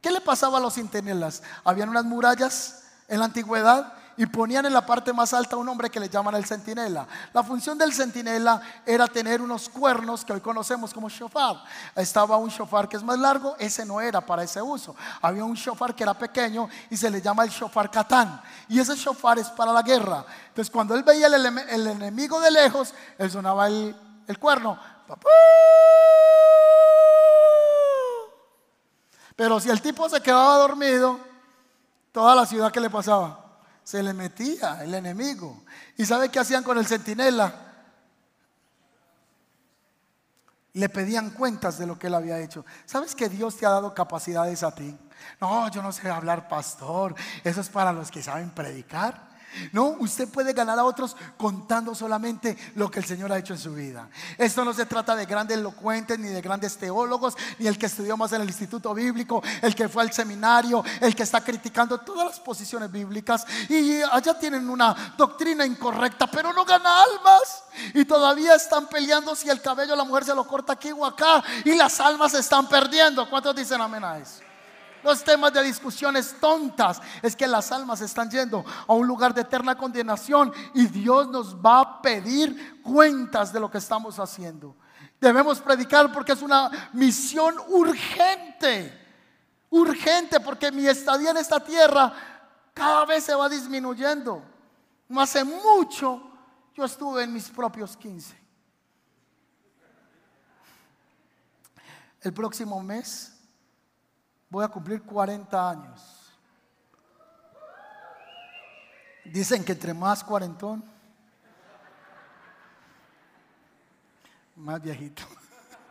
[0.00, 1.42] ¿Qué le pasaba a los centinelas?
[1.62, 5.90] Habían unas murallas en la antigüedad y ponían en la parte más alta un hombre
[5.90, 7.06] que le llaman el centinela.
[7.32, 11.62] La función del centinela era tener unos cuernos que hoy conocemos como shofar.
[11.94, 14.96] Estaba un shofar que es más largo, ese no era para ese uso.
[15.20, 18.40] Había un shofar que era pequeño y se le llama el shofar katán.
[18.68, 20.24] Y ese shofar es para la guerra.
[20.48, 23.94] Entonces cuando él veía el, enemigo de lejos, él sonaba el,
[24.26, 24.78] el cuerno.
[29.36, 31.20] Pero si el tipo se quedaba dormido,
[32.10, 33.45] toda la ciudad que le pasaba,
[33.86, 35.62] se le metía el enemigo.
[35.96, 37.54] ¿Y sabe qué hacían con el centinela?
[40.72, 42.66] Le pedían cuentas de lo que él había hecho.
[42.84, 44.98] ¿Sabes que Dios te ha dado capacidades a ti?
[45.40, 47.14] No, yo no sé hablar pastor.
[47.44, 49.28] Eso es para los que saben predicar.
[49.72, 53.58] No, usted puede ganar a otros contando solamente lo que el Señor ha hecho en
[53.58, 54.08] su vida.
[54.38, 58.16] Esto no se trata de grandes elocuentes, ni de grandes teólogos, ni el que estudió
[58.16, 62.26] más en el instituto bíblico, el que fue al seminario, el que está criticando todas
[62.26, 63.46] las posiciones bíblicas.
[63.68, 67.64] Y allá tienen una doctrina incorrecta, pero no gana almas.
[67.94, 71.42] Y todavía están peleando si el cabello la mujer se lo corta aquí o acá.
[71.64, 73.28] Y las almas se están perdiendo.
[73.28, 74.45] ¿Cuántos dicen amén a eso?
[75.06, 79.42] Los temas de discusiones tontas es que las almas están yendo a un lugar de
[79.42, 84.74] eterna condenación y Dios nos va a pedir cuentas de lo que estamos haciendo.
[85.20, 89.06] Debemos predicar porque es una misión urgente.
[89.70, 92.12] Urgente porque mi estadía en esta tierra
[92.74, 94.42] cada vez se va disminuyendo.
[95.08, 96.32] No hace mucho
[96.74, 98.36] yo estuve en mis propios 15.
[102.22, 103.35] El próximo mes
[104.48, 106.32] voy a cumplir 40 años.
[109.24, 110.84] Dicen que entre más cuarentón,
[114.54, 115.22] más viejito.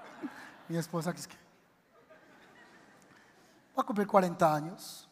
[0.70, 1.36] Mi esposa que es que
[3.76, 5.08] voy a cumplir 40 años.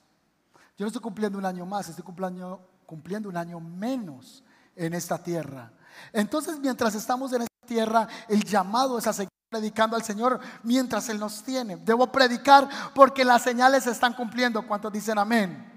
[0.78, 4.44] Yo no estoy cumpliendo un año más, estoy cumpliendo, cumpliendo un año menos
[4.76, 5.72] en esta tierra.
[6.12, 11.08] Entonces, mientras estamos en esta tierra, el llamado es a seguir predicando al Señor mientras
[11.10, 11.78] Él nos tiene.
[11.78, 14.66] Debo predicar porque las señales se están cumpliendo.
[14.66, 15.72] ¿Cuántos dicen amén?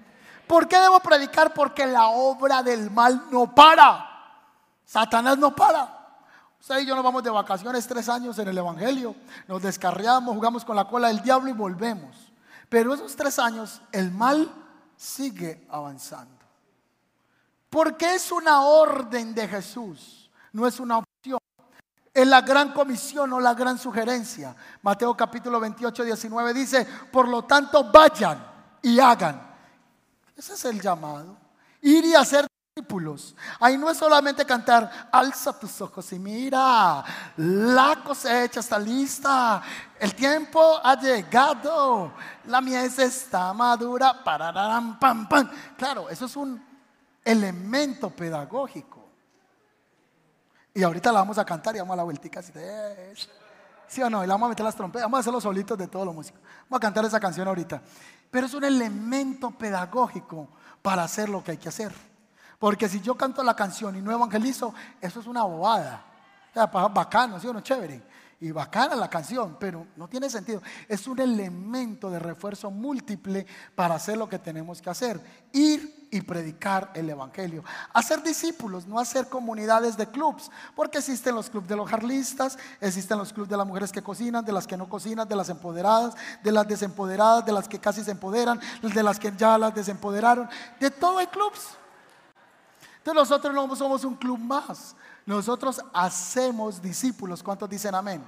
[0.46, 1.52] ¿Por qué debo predicar?
[1.52, 4.08] Porque la obra del mal no para.
[4.86, 5.92] Satanás no para.
[6.58, 9.14] Usted y yo nos vamos de vacaciones tres años en el Evangelio.
[9.46, 12.16] Nos descarriamos, jugamos con la cola del diablo y volvemos.
[12.70, 14.50] Pero esos tres años el mal
[14.96, 16.34] sigue avanzando.
[17.68, 21.05] Porque es una orden de Jesús, no es una
[22.16, 24.56] es la gran comisión o la gran sugerencia.
[24.80, 28.42] Mateo capítulo 28, 19 dice, por lo tanto vayan
[28.80, 29.38] y hagan.
[30.34, 31.36] Ese es el llamado.
[31.82, 33.36] Ir y hacer discípulos.
[33.60, 37.04] Ahí no es solamente cantar, alza tus ojos y mira,
[37.36, 39.62] la cosecha está lista,
[40.00, 42.14] el tiempo ha llegado,
[42.46, 45.50] la mies está madura, pam, pam.
[45.76, 46.64] Claro, eso es un
[47.22, 48.95] elemento pedagógico.
[50.76, 52.52] Y ahorita la vamos a cantar y vamos a la vueltica así
[53.88, 54.22] ¿Sí o no?
[54.22, 56.14] Y la vamos a meter las trompetas, vamos a hacer los solitos de todos los
[56.14, 56.38] músicos.
[56.68, 57.80] Vamos a cantar esa canción ahorita.
[58.30, 60.48] Pero es un elemento pedagógico
[60.82, 61.94] para hacer lo que hay que hacer.
[62.58, 66.04] Porque si yo canto la canción y no evangelizo, eso es una bobada.
[66.50, 67.62] O sea, bacano, ¿sí o no?
[67.62, 68.02] Chévere
[68.40, 70.62] y bacana la canción, pero no tiene sentido.
[70.88, 75.20] Es un elemento de refuerzo múltiple para hacer lo que tenemos que hacer,
[75.52, 77.64] ir y predicar el Evangelio.
[77.92, 83.18] Hacer discípulos, no hacer comunidades de clubs, porque existen los clubes de los jarlistas, existen
[83.18, 86.14] los clubes de las mujeres que cocinan, de las que no cocinan, de las empoderadas,
[86.42, 90.48] de las desempoderadas, de las que casi se empoderan, de las que ya las desempoderaron,
[90.78, 91.76] de todo hay clubs.
[92.98, 94.96] Entonces nosotros no somos un club más.
[95.26, 97.40] Nosotros hacemos discípulos.
[97.40, 98.24] ¿Cuántos dicen amén?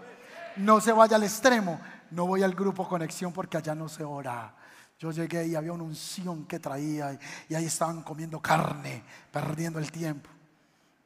[0.57, 1.81] No se vaya al extremo.
[2.13, 4.55] No voy al grupo conexión porque allá no se ora.
[4.99, 9.93] Yo llegué y había una unción que traía y, ahí estaban comiendo carne, perdiendo el
[9.93, 10.29] tiempo.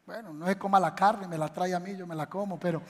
[0.07, 2.59] Bueno, no es coma la carne, me la trae a mí, yo me la como,
[2.59, 2.83] pero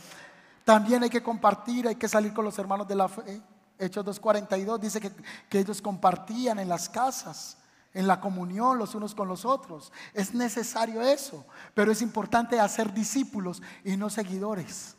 [0.65, 3.43] también hay que compartir, hay que salir con los hermanos de la fe.
[3.79, 5.12] Hechos 2.42 dice que,
[5.49, 7.59] que ellos compartían en las casas,
[7.93, 9.93] en la comunión los unos con los otros.
[10.15, 14.97] Es necesario eso, pero es importante hacer discípulos y no seguidores.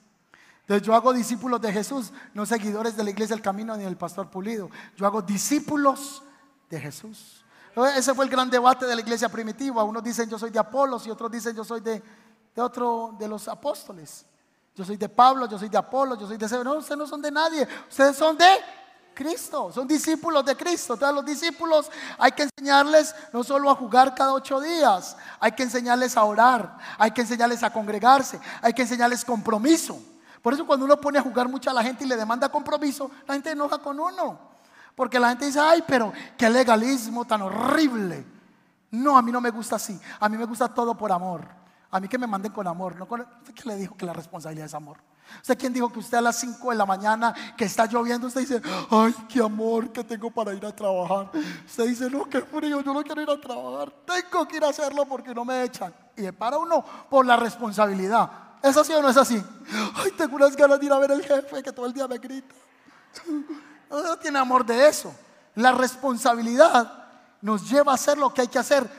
[0.63, 3.97] Entonces yo hago discípulos de Jesús, no seguidores de la iglesia del camino ni del
[3.97, 4.69] pastor pulido.
[4.95, 6.23] Yo hago discípulos
[6.69, 7.43] de Jesús.
[7.97, 9.83] Ese fue el gran debate de la iglesia primitiva.
[9.83, 12.01] Unos dicen yo soy de Apolos y otros dicen yo soy de,
[12.55, 14.25] otro de los apóstoles.
[14.73, 16.63] Yo soy de Pablo, yo soy de Apolo, yo soy de ese.
[16.63, 17.67] No, ustedes no son de nadie.
[17.89, 18.47] Ustedes son de
[19.13, 20.95] Cristo, son discípulos de Cristo.
[20.95, 25.63] Todos los discípulos hay que enseñarles no solo a jugar cada ocho días, hay que
[25.63, 29.99] enseñarles a orar, hay que enseñarles a congregarse, hay que enseñarles compromiso.
[30.43, 33.09] Por eso cuando uno pone a jugar mucho a la gente y le demanda compromiso,
[33.25, 34.37] la gente enoja con uno.
[34.93, 38.25] Porque la gente dice, ay, pero qué legalismo tan horrible.
[38.91, 39.97] No, a mí no me gusta así.
[40.19, 41.47] A mí me gusta todo por amor.
[41.89, 42.97] A mí que me manden con amor.
[42.97, 44.97] ¿No ¿Usted qué le dijo que la responsabilidad es amor?
[45.37, 48.41] ¿Usted quién dijo que usted a las 5 de la mañana que está lloviendo, usted
[48.41, 51.31] dice, ay, qué amor que tengo para ir a trabajar?
[51.65, 53.91] Usted dice, no, qué frío, yo no quiero ir a trabajar.
[54.05, 55.93] Tengo que ir a hacerlo porque no me echan.
[56.17, 58.42] Y para uno por la responsabilidad.
[58.63, 59.43] ¿Es así o no es así?
[59.95, 62.17] Ay, tengo unas ganas de ir a ver al jefe que todo el día me
[62.17, 62.55] grita.
[63.89, 65.13] No tiene amor de eso.
[65.55, 67.03] La responsabilidad
[67.41, 68.89] nos lleva a hacer lo que hay que hacer.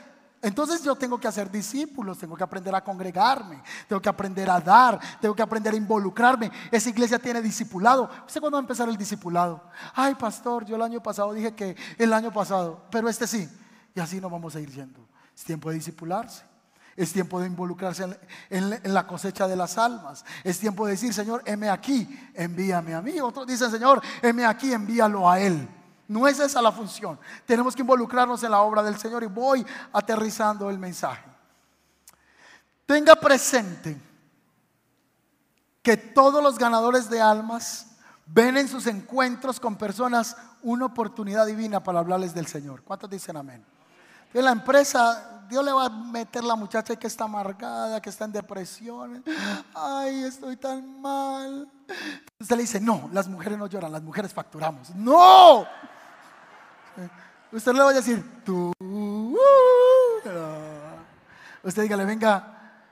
[0.43, 4.61] Entonces yo tengo que hacer discípulos, tengo que aprender a congregarme, tengo que aprender a
[4.61, 6.53] dar, tengo que aprender a involucrarme.
[6.71, 8.11] Esa iglesia tiene discipulado.
[8.27, 9.65] ¿Usted cuándo va a empezar el discipulado?
[9.95, 13.49] Ay, pastor, yo el año pasado dije que el año pasado, pero este sí.
[13.95, 15.01] Y así nos vamos a ir yendo.
[15.35, 16.54] Es tiempo de discipularse.
[16.97, 18.19] Es tiempo de involucrarse
[18.51, 20.25] en, la cosecha de las almas.
[20.45, 23.19] Es tiempo de decir, Señor, heme aquí, envíame a mí.
[23.21, 25.69] Otros dicen, Señor, heme aquí, envíalo a Él.
[26.07, 27.19] No es esa la función.
[27.47, 31.25] Tenemos que involucrarnos en la obra del Señor y voy aterrizando el mensaje.
[32.87, 34.01] Tenga presente
[35.83, 37.87] que todos los ganadores de almas
[38.27, 42.83] ven en sus encuentros con personas una oportunidad divina para hablarles del Señor.
[42.83, 43.65] ¿Cuántos dicen amén?
[44.33, 48.33] La empresa Dios le va a meter la muchacha que está amargada, que está en
[48.33, 49.23] depresión.
[49.73, 51.71] Ay, estoy tan mal.
[52.41, 54.91] Usted le dice, no, las mujeres no lloran, las mujeres facturamos.
[54.97, 55.65] No.
[57.53, 58.73] Usted le va a decir, tú.
[58.81, 59.37] Uh,
[61.63, 62.83] usted dígale, venga,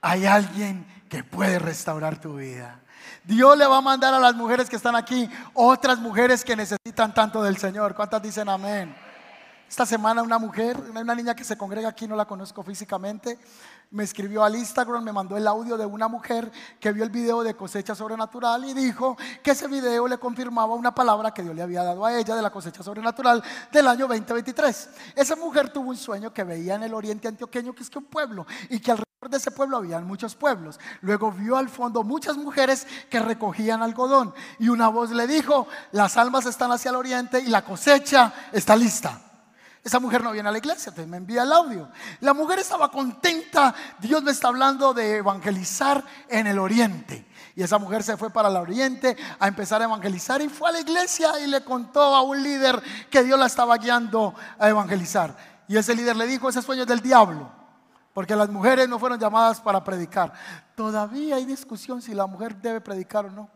[0.00, 2.80] hay alguien que puede restaurar tu vida.
[3.24, 7.12] Dios le va a mandar a las mujeres que están aquí otras mujeres que necesitan
[7.12, 7.94] tanto del Señor.
[7.94, 8.96] ¿Cuántas dicen amén?
[9.68, 13.36] Esta semana una mujer, una niña que se congrega aquí, no la conozco físicamente,
[13.90, 17.42] me escribió al Instagram, me mandó el audio de una mujer que vio el video
[17.42, 21.62] de cosecha sobrenatural y dijo que ese video le confirmaba una palabra que Dios le
[21.62, 24.88] había dado a ella de la cosecha sobrenatural del año 2023.
[25.16, 28.04] Esa mujer tuvo un sueño que veía en el oriente antioqueño, que es que un
[28.04, 30.78] pueblo, y que alrededor de ese pueblo habían muchos pueblos.
[31.00, 36.16] Luego vio al fondo muchas mujeres que recogían algodón y una voz le dijo, las
[36.16, 39.25] almas están hacia el oriente y la cosecha está lista.
[39.86, 41.88] Esa mujer no viene a la iglesia, entonces me envía el audio.
[42.18, 47.24] La mujer estaba contenta, Dios me está hablando de evangelizar en el oriente.
[47.54, 50.72] Y esa mujer se fue para el oriente a empezar a evangelizar y fue a
[50.72, 55.36] la iglesia y le contó a un líder que Dios la estaba guiando a evangelizar.
[55.68, 57.48] Y ese líder le dijo, ese sueño es del diablo,
[58.12, 60.32] porque las mujeres no fueron llamadas para predicar.
[60.74, 63.55] Todavía hay discusión si la mujer debe predicar o no.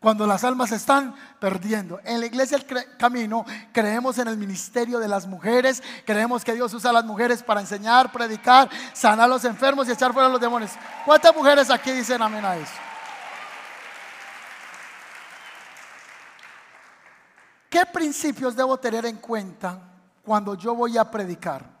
[0.00, 1.98] Cuando las almas están perdiendo.
[2.04, 5.82] En la iglesia El Camino creemos en el ministerio de las mujeres.
[6.06, 9.92] Creemos que Dios usa a las mujeres para enseñar, predicar, sanar a los enfermos y
[9.92, 10.70] echar fuera a los demonios.
[11.04, 12.72] ¿Cuántas mujeres aquí dicen amén a eso?
[17.68, 19.80] ¿Qué principios debo tener en cuenta
[20.22, 21.76] cuando yo voy a predicar?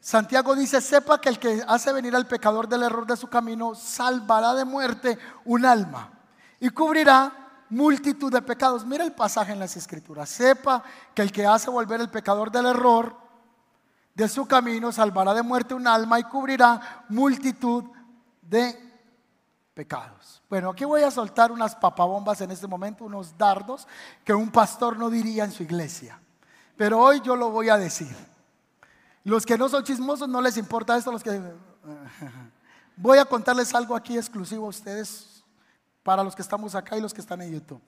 [0.00, 3.76] Santiago dice, sepa que el que hace venir al pecador del error de su camino
[3.76, 6.17] salvará de muerte un alma
[6.60, 7.32] y cubrirá
[7.70, 8.84] multitud de pecados.
[8.84, 10.28] Mira el pasaje en las escrituras.
[10.28, 10.82] Sepa
[11.14, 13.16] que el que hace volver el pecador del error
[14.14, 17.84] de su camino salvará de muerte un alma y cubrirá multitud
[18.42, 18.76] de
[19.74, 20.42] pecados.
[20.50, 23.86] Bueno, aquí voy a soltar unas papabombas en este momento, unos dardos
[24.24, 26.20] que un pastor no diría en su iglesia.
[26.76, 28.14] Pero hoy yo lo voy a decir.
[29.24, 31.40] Los que no son chismosos no les importa esto, los que
[32.96, 35.37] voy a contarles algo aquí exclusivo a ustedes
[36.02, 37.80] para los que estamos acá y los que están en YouTube.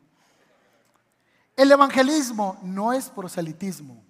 [1.57, 4.03] El evangelismo no es proselitismo.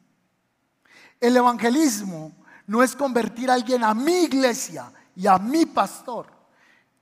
[1.21, 2.33] El evangelismo
[2.67, 6.27] no es convertir a alguien a mi iglesia y a mi pastor.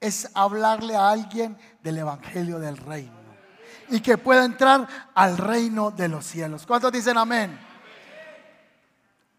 [0.00, 3.18] Es hablarle a alguien del evangelio del reino.
[3.90, 6.66] Y que pueda entrar al reino de los cielos.
[6.66, 7.58] ¿Cuántos dicen amén?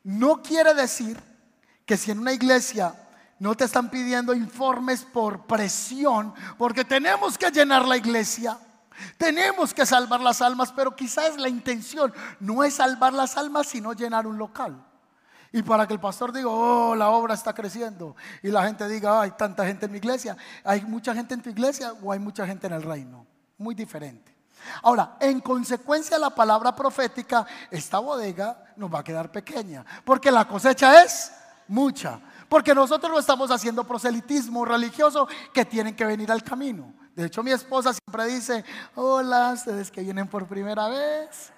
[0.04, 1.20] No quiere decir
[1.86, 2.94] que si en una iglesia
[3.40, 8.58] no te están pidiendo informes por presión, porque tenemos que llenar la iglesia.
[9.18, 13.94] Tenemos que salvar las almas, pero quizás la intención no es salvar las almas, sino
[13.94, 14.86] llenar un local.
[15.52, 18.16] Y para que el pastor diga, oh, la obra está creciendo.
[18.44, 20.38] Y la gente diga, hay tanta gente en mi iglesia.
[20.64, 23.26] ¿Hay mucha gente en tu iglesia o hay mucha gente en el reino?
[23.58, 24.36] Muy diferente.
[24.84, 29.84] Ahora, en consecuencia de la palabra profética, esta bodega nos va a quedar pequeña.
[30.06, 31.32] Porque la cosecha es
[31.68, 32.20] mucha.
[32.50, 36.94] Porque nosotros no estamos haciendo proselitismo religioso que tienen que venir al camino.
[37.16, 41.52] De hecho, mi esposa siempre dice, hola, ustedes que vienen por primera vez.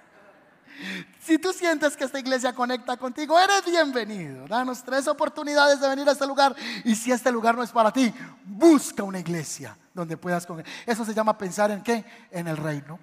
[1.20, 4.48] Si tú sientes que esta iglesia conecta contigo, eres bienvenido.
[4.48, 6.56] Danos tres oportunidades de venir a este lugar.
[6.84, 8.14] Y si este lugar no es para ti,
[8.44, 10.72] busca una iglesia donde puedas congregar.
[10.86, 12.04] Eso se llama pensar en qué?
[12.32, 13.00] En el reino.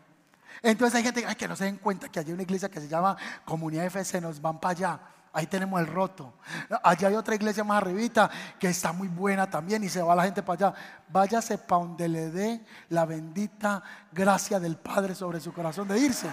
[0.63, 3.17] Entonces hay gente que no se den cuenta que hay una iglesia que se llama
[3.45, 5.01] Comunidad FC, nos van para allá.
[5.39, 6.33] Ahí tenemos el roto.
[6.83, 8.29] Allá hay otra iglesia más arribita
[8.59, 10.79] que está muy buena también y se va la gente para allá.
[11.09, 13.81] Váyase para donde le dé la bendita
[14.11, 16.29] gracia del Padre sobre su corazón de irse.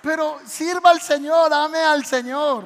[0.00, 2.64] Pero sirva al Señor, ame al Señor.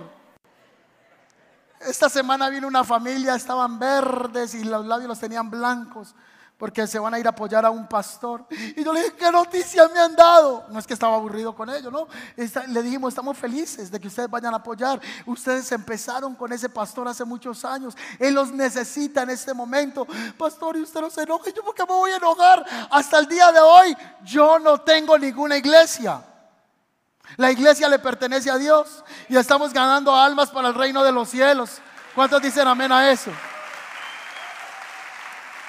[1.80, 6.14] Esta semana vino una familia, estaban verdes y los labios los tenían blancos
[6.58, 8.46] porque se van a ir a apoyar a un pastor.
[8.50, 10.64] Y yo le dije, ¿qué noticias me han dado?
[10.70, 12.08] No es que estaba aburrido con ellos, ¿no?
[12.68, 15.00] le dijimos, estamos felices de que ustedes vayan a apoyar.
[15.26, 17.94] Ustedes empezaron con ese pastor hace muchos años.
[18.18, 20.06] Él los necesita en este momento.
[20.38, 21.52] Pastor, y usted no se enoje.
[21.52, 22.64] ¿Yo por qué me voy a enojar?
[22.90, 26.22] Hasta el día de hoy yo no tengo ninguna iglesia.
[27.36, 31.28] La iglesia le pertenece a Dios y estamos ganando almas para el reino de los
[31.28, 31.82] cielos.
[32.14, 33.30] ¿Cuántos dicen amén a eso?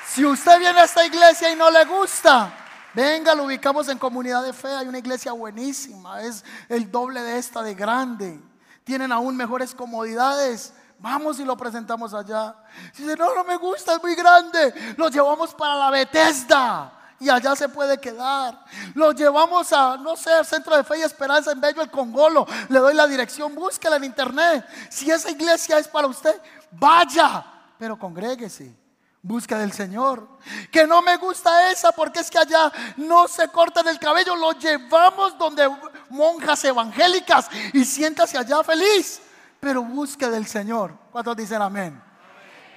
[0.10, 2.52] Si usted viene a esta iglesia y no le gusta,
[2.94, 4.70] venga, lo ubicamos en comunidad de fe.
[4.70, 8.40] Hay una iglesia buenísima, es el doble de esta de grande.
[8.84, 10.74] Tienen aún mejores comodidades.
[11.00, 12.56] Vamos y lo presentamos allá.
[12.94, 17.30] Si dice, no, no me gusta, es muy grande, lo llevamos para la Bethesda y
[17.30, 18.64] allá se puede quedar.
[18.96, 22.48] Lo llevamos a, no sé, Centro de Fe y Esperanza en Bello el Congolo.
[22.70, 24.66] Le doy la dirección, búsquela en internet.
[24.90, 26.42] Si esa iglesia es para usted,
[26.72, 27.46] vaya,
[27.78, 28.87] pero congréguese.
[29.22, 30.28] Busca del Señor.
[30.72, 34.36] Que no me gusta esa porque es que allá no se cortan el cabello.
[34.36, 35.70] Lo llevamos donde
[36.10, 39.22] monjas evangélicas y siéntase allá feliz.
[39.60, 40.98] Pero busque del Señor.
[41.12, 42.02] ¿Cuántos dicen amén?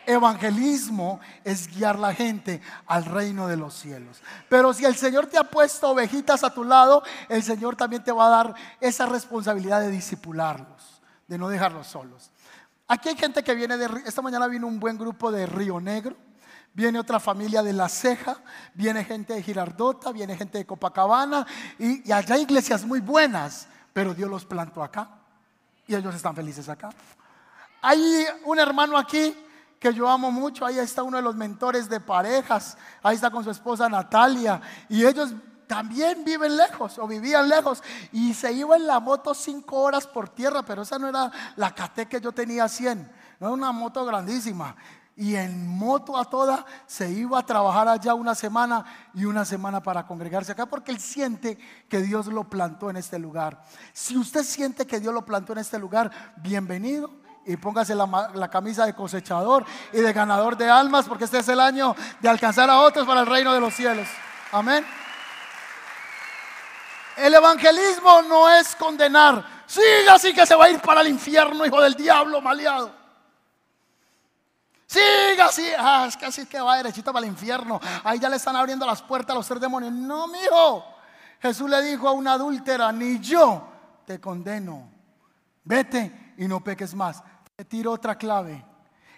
[0.07, 4.21] Evangelismo es guiar la gente al reino de los cielos.
[4.49, 8.11] Pero si el Señor te ha puesto ovejitas a tu lado, el Señor también te
[8.11, 12.31] va a dar esa responsabilidad de disipularlos, de no dejarlos solos.
[12.89, 13.89] Aquí hay gente que viene de...
[14.05, 16.17] Esta mañana vino un buen grupo de Río Negro
[16.73, 18.37] viene otra familia de La Ceja,
[18.75, 21.47] viene gente de Girardota, viene gente de Copacabana
[21.79, 25.11] y, allá hay iglesias muy buenas, pero Dios los plantó acá
[25.87, 26.91] y ellos están felices acá.
[27.83, 29.35] Hay un hermano aquí
[29.79, 33.43] que yo amo mucho, ahí está uno de los mentores de parejas, ahí está con
[33.43, 35.33] su esposa Natalia y ellos
[35.67, 40.29] también viven lejos o vivían lejos y se iba en la moto cinco horas por
[40.29, 44.05] tierra, pero esa no era la CATE que yo tenía 100, no era una moto
[44.05, 44.77] grandísima
[45.21, 49.83] y en moto a toda se iba a trabajar allá una semana y una semana
[49.83, 51.59] para congregarse acá porque él siente
[51.91, 53.61] que Dios lo plantó en este lugar.
[53.93, 57.11] Si usted siente que Dios lo plantó en este lugar, bienvenido
[57.45, 61.61] y póngase la, camisa de cosechador y de ganador de almas porque este es el
[61.61, 64.09] año de alcanzar a otros para el reino de los cielos.
[64.53, 64.87] Amén.
[67.19, 69.45] El evangelismo no es condenar.
[69.67, 73.00] Siga así que se va a ir para el infierno, hijo del diablo, maleado.
[74.91, 75.69] Siga así.
[75.79, 77.81] Ah, es que así que va derechito para el infierno.
[78.03, 79.93] Ahí ya le están abriendo las puertas a los tres demonios.
[79.93, 80.85] No, mijo.
[81.41, 83.69] Jesús le dijo a una adúltera, ni yo
[84.05, 84.91] te condeno.
[85.63, 87.23] Vete y no peques más.
[87.55, 88.65] Te tiro otra clave.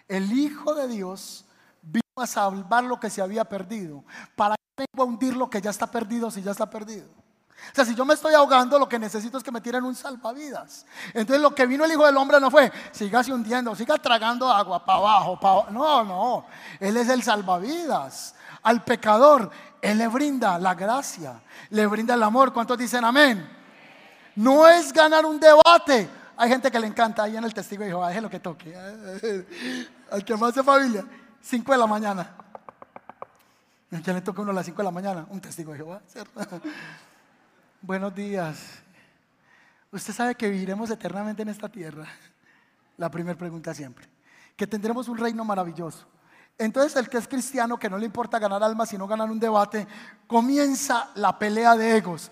[0.06, 1.46] El Hijo de Dios
[1.80, 4.04] vino a salvar lo que se había perdido.
[4.36, 7.08] ¿Para qué vengo a hundir lo que ya está perdido si ya está perdido?
[7.70, 9.94] O sea, si yo me estoy ahogando, lo que necesito es que me tiren un
[9.94, 10.84] salvavidas.
[11.14, 14.84] Entonces lo que vino el Hijo del Hombre no fue, siga hundiendo, siga tragando agua
[14.84, 16.46] para abajo, para No, no,
[16.80, 18.34] Él es el salvavidas.
[18.62, 19.50] Al pecador,
[19.80, 21.40] Él le brinda la gracia,
[21.70, 22.52] le brinda el amor.
[22.52, 23.48] ¿Cuántos dicen amén?
[24.36, 26.08] No es ganar un debate.
[26.36, 28.74] Hay gente que le encanta, ahí en el testigo dijo, deje lo que toque.
[30.10, 31.04] Al que más de familia,
[31.40, 32.36] 5 de la mañana.
[33.92, 35.26] ¿A le toca uno a las 5 de la mañana?
[35.28, 36.40] Un testigo de Jehová, ¿cierto?
[37.84, 38.58] Buenos días.
[39.90, 42.06] Usted sabe que viviremos eternamente en esta tierra.
[42.96, 44.08] La primera pregunta siempre.
[44.56, 46.06] Que tendremos un reino maravilloso.
[46.56, 49.88] Entonces el que es cristiano, que no le importa ganar almas, sino ganar un debate,
[50.28, 52.30] comienza la pelea de egos.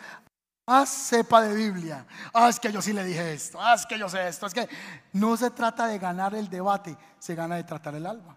[0.66, 2.06] Ah, sepa de Biblia.
[2.32, 3.58] Ah, es que yo sí le dije esto.
[3.60, 4.46] Ah, es que yo sé esto.
[4.46, 4.68] Es que
[5.14, 8.36] no se trata de ganar el debate, se gana de tratar el alma.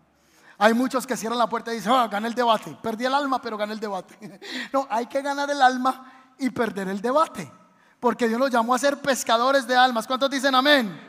[0.58, 2.76] Hay muchos que cierran la puerta y dicen, oh, gané el debate.
[2.82, 4.18] Perdí el alma, pero gané el debate.
[4.74, 7.52] No, hay que ganar el alma y perder el debate.
[8.00, 10.06] Porque Dios nos llamó a ser pescadores de almas.
[10.06, 11.00] ¿Cuántos dicen amén?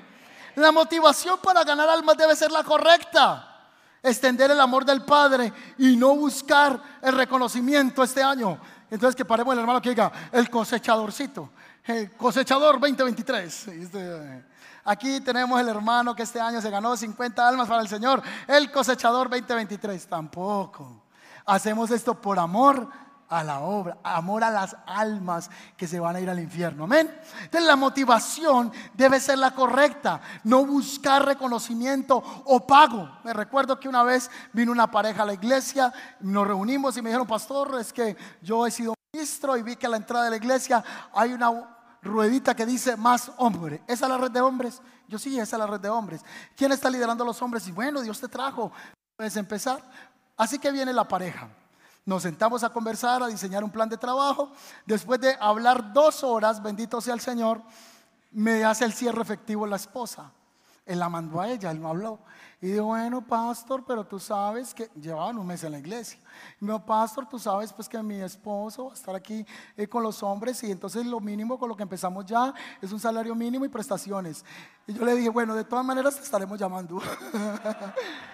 [0.56, 3.50] La motivación para ganar almas debe ser la correcta.
[4.02, 8.58] Extender el amor del Padre y no buscar el reconocimiento este año.
[8.90, 11.50] Entonces que paremos el hermano que diga, el cosechadorcito.
[11.84, 13.68] El cosechador 2023.
[14.84, 18.22] Aquí tenemos el hermano que este año se ganó 50 almas para el Señor.
[18.46, 20.06] El cosechador 2023.
[20.06, 21.02] Tampoco.
[21.46, 22.88] Hacemos esto por amor
[23.28, 26.84] a la obra, amor a las almas que se van a ir al infierno.
[26.84, 27.12] Amén.
[27.42, 33.10] Entonces la motivación debe ser la correcta, no buscar reconocimiento o pago.
[33.24, 37.10] Me recuerdo que una vez vino una pareja a la iglesia, nos reunimos y me
[37.10, 40.30] dijeron, pastor, es que yo he sido ministro y vi que a la entrada de
[40.30, 41.52] la iglesia hay una
[42.02, 43.82] ruedita que dice más hombre.
[43.86, 44.82] ¿Esa es la red de hombres?
[45.08, 46.22] Yo sí, esa es la red de hombres.
[46.56, 47.66] ¿Quién está liderando a los hombres?
[47.66, 48.70] Y bueno, Dios te trajo.
[49.16, 49.82] Puedes empezar.
[50.36, 51.48] Así que viene la pareja.
[52.06, 54.50] Nos sentamos a conversar, a diseñar un plan de trabajo.
[54.84, 57.62] Después de hablar dos horas, bendito sea el Señor,
[58.30, 60.30] me hace el cierre efectivo la esposa.
[60.84, 62.18] Él la mandó a ella, él no habló.
[62.60, 66.18] Y digo, bueno, pastor, pero tú sabes que llevaban un mes en la iglesia.
[66.60, 69.46] Y me dijo, pastor, tú sabes pues que mi esposo va a estar aquí
[69.76, 72.52] eh, con los hombres y entonces lo mínimo con lo que empezamos ya
[72.82, 74.44] es un salario mínimo y prestaciones.
[74.86, 77.00] Y yo le dije, bueno, de todas maneras te estaremos llamando.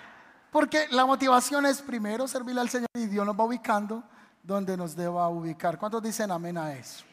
[0.50, 4.02] Porque la motivación es primero servirle al Señor y Dios nos va ubicando
[4.42, 5.78] donde nos deba ubicar.
[5.78, 7.04] ¿Cuántos dicen amén a eso?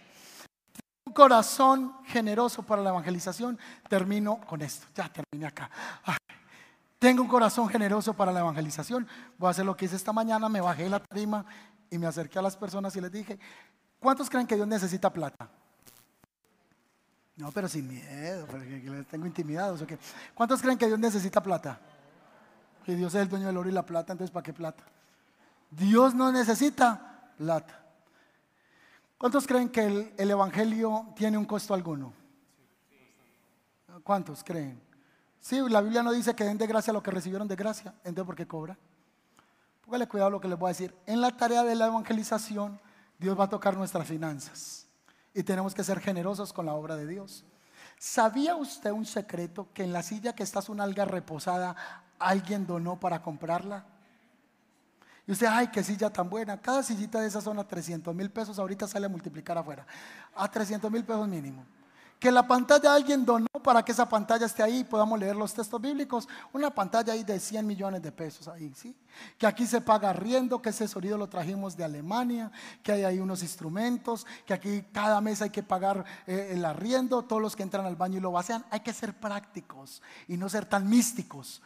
[1.06, 3.58] Un corazón generoso para la evangelización.
[3.88, 4.88] Termino con esto.
[4.96, 5.70] Ya terminé acá.
[7.00, 9.08] tengo un corazón generoso para la evangelización.
[9.38, 10.50] Voy a hacer lo que hice esta mañana.
[10.50, 11.46] Me bajé la tarima
[11.90, 13.40] y me acerqué a las personas y les dije,
[14.00, 15.50] ¿cuántos creen que Dios necesita plata?
[17.36, 19.84] No, pero sin miedo, porque les tengo intimidados.
[20.34, 21.80] ¿Cuántos creen que Dios necesita plata?
[22.88, 24.82] Que Dios es el dueño del oro y la plata, entonces ¿para qué plata?
[25.70, 27.84] Dios no necesita plata.
[29.18, 32.14] ¿Cuántos creen que el, el, Evangelio tiene un costo alguno?
[34.06, 34.82] ¿Cuántos creen?
[35.42, 38.26] Sí, la Biblia no dice que den de gracia lo que recibieron de gracia, entonces
[38.26, 38.78] ¿por qué cobra?
[39.84, 40.96] Póngale cuidado lo que les voy a decir.
[41.06, 42.80] En la tarea de la evangelización,
[43.20, 44.88] Dios va a tocar nuestras finanzas
[45.34, 47.44] y tenemos que ser generosos con la obra de Dios.
[48.00, 51.76] ¿Sabía usted un secreto que en la silla que está una alga reposada
[52.20, 53.86] alguien donó para comprarla.
[55.28, 56.60] Y usted, ay, qué silla tan buena.
[56.62, 59.86] Cada sillita de esa zona, 300 mil pesos, ahorita sale a multiplicar afuera.
[60.36, 61.66] A 300 mil pesos mínimo.
[62.20, 65.54] Que la pantalla alguien donó para que esa pantalla esté ahí y podamos leer los
[65.54, 66.28] textos bíblicos.
[66.52, 68.96] Una pantalla ahí de 100 millones de pesos ahí, ¿sí?
[69.38, 72.52] Que aquí se paga riendo, que ese sonido lo trajimos de Alemania,
[72.82, 77.24] que hay ahí unos instrumentos, que aquí cada mes hay que pagar eh, el arriendo,
[77.24, 78.66] todos los que entran al baño y lo vacian.
[78.72, 81.62] Hay que ser prácticos y no ser tan místicos.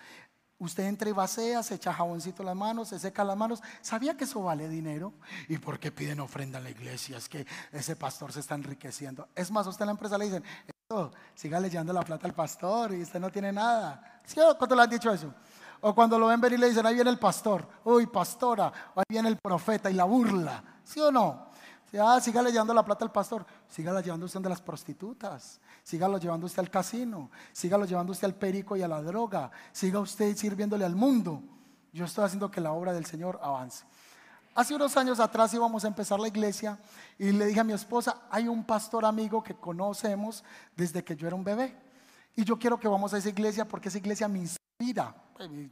[0.62, 3.64] Usted entra y vacea, se echa jaboncito las manos, se seca las manos.
[3.82, 5.12] ¿Sabía que eso vale dinero?
[5.49, 7.18] ¿Y por qué piden ofrenda en la iglesia?
[7.18, 9.28] Es que ese pastor se está enriqueciendo.
[9.34, 10.43] Es más, usted en la empresa le dicen,
[11.34, 14.22] siga leyendo la plata al pastor y usted no tiene nada.
[14.24, 15.34] ¿Sí cuánto le han dicho eso?
[15.80, 19.30] O cuando lo ven venir le dicen, ahí viene el pastor, uy, pastora, ahí viene
[19.30, 20.64] el profeta y la burla.
[20.84, 21.49] ¿Sí o no?
[21.99, 26.45] Ah, siga llevando la plata al pastor, sígala llevando usted de las prostitutas, sígalo llevando
[26.45, 30.86] usted al casino, sígalo llevando usted al perico y a la droga, siga usted sirviéndole
[30.86, 31.41] al mundo.
[31.93, 33.86] Yo estoy haciendo que la obra del Señor avance.
[34.53, 36.77] Hace unos años atrás íbamos a empezar la iglesia
[37.17, 40.43] y le dije a mi esposa, hay un pastor amigo que conocemos
[40.75, 41.75] desde que yo era un bebé.
[42.36, 45.15] Y yo quiero que vamos a esa iglesia porque esa iglesia me inspira.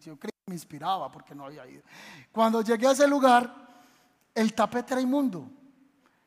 [0.01, 1.83] Yo creo que me inspiraba porque no había ido.
[2.31, 3.53] Cuando llegué a ese lugar,
[4.33, 5.49] el tapete era inmundo.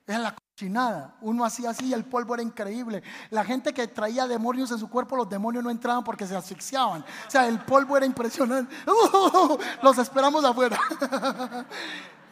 [0.06, 1.14] Era la cochinada.
[1.20, 3.02] Uno hacía así y el polvo era increíble.
[3.30, 7.02] La gente que traía demonios en su cuerpo, los demonios no entraban porque se asfixiaban.
[7.02, 8.74] O sea, el polvo era impresionante.
[9.82, 10.78] los esperamos afuera.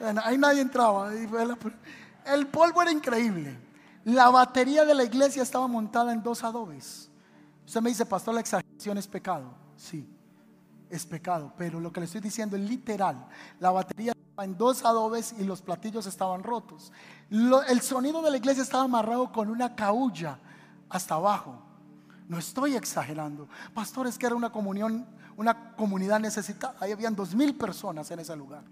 [0.24, 1.12] Ahí nadie entraba.
[1.12, 3.58] El polvo era increíble.
[4.04, 7.10] La batería de la iglesia estaba montada en dos adobes.
[7.66, 9.54] Usted me dice, pastor, la exageración es pecado.
[9.76, 10.08] Sí,
[10.88, 11.52] es pecado.
[11.58, 13.26] Pero lo que le estoy diciendo es literal.
[13.58, 14.12] La batería
[14.44, 16.92] en dos adobes y los platillos estaban rotos.
[17.30, 20.38] el sonido de la iglesia estaba amarrado con una caulla
[20.88, 21.62] hasta abajo.
[22.28, 23.48] No estoy exagerando.
[23.74, 26.76] Pastor, es que era una comunión, una comunidad necesitada.
[26.80, 28.64] Ahí habían dos mil personas en ese lugar.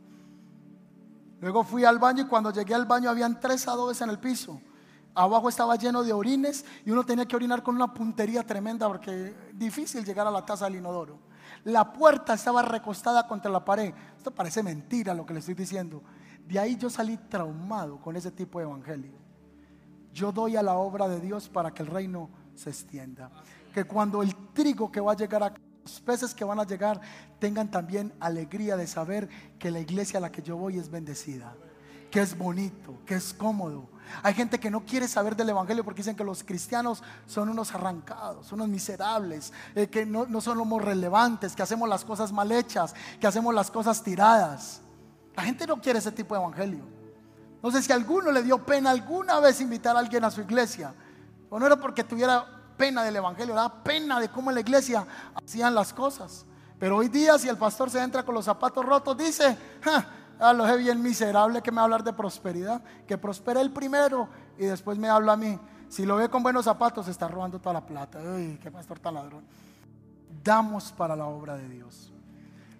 [1.40, 4.60] Luego fui al baño y cuando llegué al baño habían tres adobes en el piso.
[5.14, 9.34] Abajo estaba lleno de orines y uno tenía que orinar con una puntería tremenda porque
[9.52, 11.27] difícil llegar a la taza del inodoro.
[11.64, 13.92] La puerta estaba recostada contra la pared.
[14.16, 16.02] Esto parece mentira lo que le estoy diciendo.
[16.46, 19.12] De ahí yo salí traumado con ese tipo de evangelio.
[20.12, 23.30] Yo doy a la obra de Dios para que el reino se extienda.
[23.72, 27.00] Que cuando el trigo que va a llegar a los peces que van a llegar
[27.38, 29.28] tengan también alegría de saber
[29.58, 31.54] que la iglesia a la que yo voy es bendecida,
[32.10, 33.88] que es bonito, que es cómodo.
[34.22, 37.74] Hay gente que no quiere saber del Evangelio porque dicen que los cristianos son unos
[37.74, 42.94] arrancados, unos miserables, eh, que no, no somos relevantes, que hacemos las cosas mal hechas,
[43.20, 44.80] que hacemos las cosas tiradas.
[45.36, 46.84] La gente no quiere ese tipo de Evangelio.
[47.62, 50.40] No sé si a alguno le dio pena alguna vez invitar a alguien a su
[50.40, 50.94] iglesia.
[51.50, 52.46] O no era porque tuviera
[52.76, 56.46] pena del Evangelio, da pena de cómo en la iglesia hacían las cosas.
[56.78, 59.58] Pero hoy día si el pastor se entra con los zapatos rotos, dice,
[60.38, 64.28] a lo bien miserable que me va a hablar de prosperidad, que prospere el primero
[64.56, 65.58] y después me habla a mí.
[65.88, 68.20] Si lo ve con buenos zapatos, está robando toda la plata.
[68.20, 69.44] Uy, qué pastor tan ladrón.
[70.44, 72.12] Damos para la obra de Dios.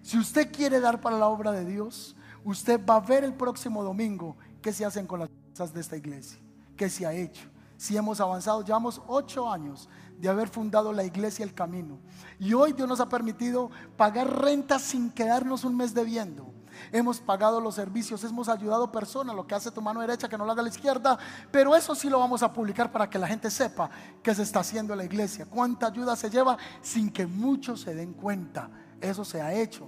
[0.01, 3.83] Si usted quiere dar para la obra de Dios, usted va a ver el próximo
[3.83, 6.39] domingo qué se hacen con las cosas de esta iglesia,
[6.77, 7.49] qué se ha hecho
[7.79, 8.61] si hemos avanzado.
[8.63, 9.87] Llevamos ocho años
[10.19, 11.97] de haber fundado la iglesia El Camino.
[12.37, 16.53] Y hoy Dios nos ha permitido pagar renta sin quedarnos un mes debiendo.
[16.91, 20.45] Hemos pagado los servicios, hemos ayudado personas, lo que hace tu mano derecha que no
[20.45, 21.17] lo haga la izquierda,
[21.51, 23.89] pero eso sí lo vamos a publicar para que la gente sepa
[24.23, 28.13] que se está haciendo la iglesia, cuánta ayuda se lleva sin que muchos se den
[28.13, 28.69] cuenta.
[29.01, 29.87] Eso se ha hecho.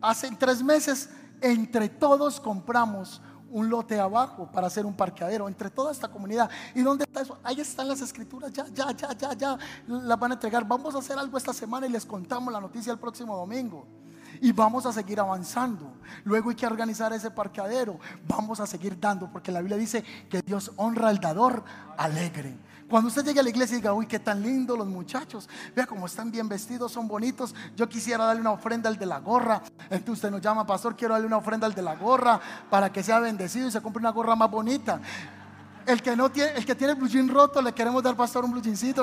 [0.00, 1.08] Hace tres meses
[1.40, 6.50] entre todos compramos un lote abajo para hacer un parqueadero entre toda esta comunidad.
[6.74, 7.38] ¿Y dónde está eso?
[7.42, 10.66] Ahí están las escrituras, ya, ya, ya, ya, ya, las van a entregar.
[10.66, 13.86] Vamos a hacer algo esta semana y les contamos la noticia el próximo domingo.
[14.40, 15.92] Y vamos a seguir avanzando.
[16.24, 17.98] Luego hay que organizar ese parqueadero.
[18.26, 21.64] Vamos a seguir dando, porque la Biblia dice que Dios honra al dador
[21.96, 22.56] alegre.
[22.88, 25.86] Cuando usted llegue a la iglesia y diga, uy, qué tan lindo los muchachos, vea
[25.86, 27.52] cómo están bien vestidos, son bonitos.
[27.74, 29.60] Yo quisiera darle una ofrenda al de la gorra.
[29.90, 33.02] Entonces usted nos llama, pastor, quiero darle una ofrenda al de la gorra para que
[33.02, 35.00] sea bendecido y se compre una gorra más bonita.
[35.84, 38.52] El que, no tiene, el que tiene el blue roto, le queremos dar, pastor, un
[38.52, 38.62] blue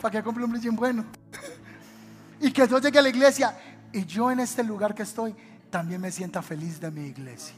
[0.00, 1.04] para que, compre un blue bueno.
[2.40, 3.56] Y que yo llegue a la iglesia
[3.92, 5.34] y yo en este lugar que estoy
[5.70, 7.54] también me sienta feliz de mi iglesia.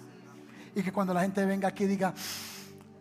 [0.75, 2.15] Y que cuando la gente venga aquí diga,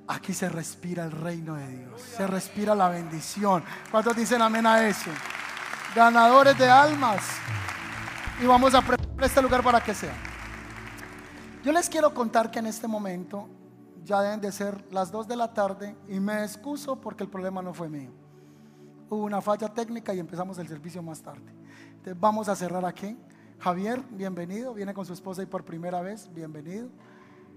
[0.07, 2.01] Aquí se respira el reino de Dios.
[2.01, 3.63] Se respira la bendición.
[3.91, 5.11] ¿Cuántos dicen amén a eso?
[5.93, 7.21] Ganadores de almas.
[8.41, 10.15] Y vamos a preparar este lugar para que sea.
[11.61, 13.49] Yo les quiero contar que en este momento
[14.05, 17.61] ya deben de ser las 2 de la tarde y me excuso porque el problema
[17.61, 18.11] no fue mío.
[19.09, 21.53] Hubo una falla técnica y empezamos el servicio más tarde.
[22.15, 23.17] Vamos a cerrar aquí.
[23.59, 24.73] Javier, bienvenido.
[24.73, 26.29] Viene con su esposa y por primera vez.
[26.33, 26.89] Bienvenido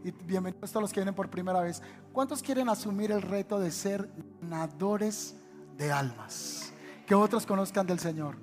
[0.02, 1.80] y bienvenidos a todos los que vienen por primera vez.
[2.12, 5.36] ¿Cuántos quieren asumir el reto de ser ganadores
[5.76, 6.72] de almas?
[7.06, 8.36] Que otros conozcan del Señor.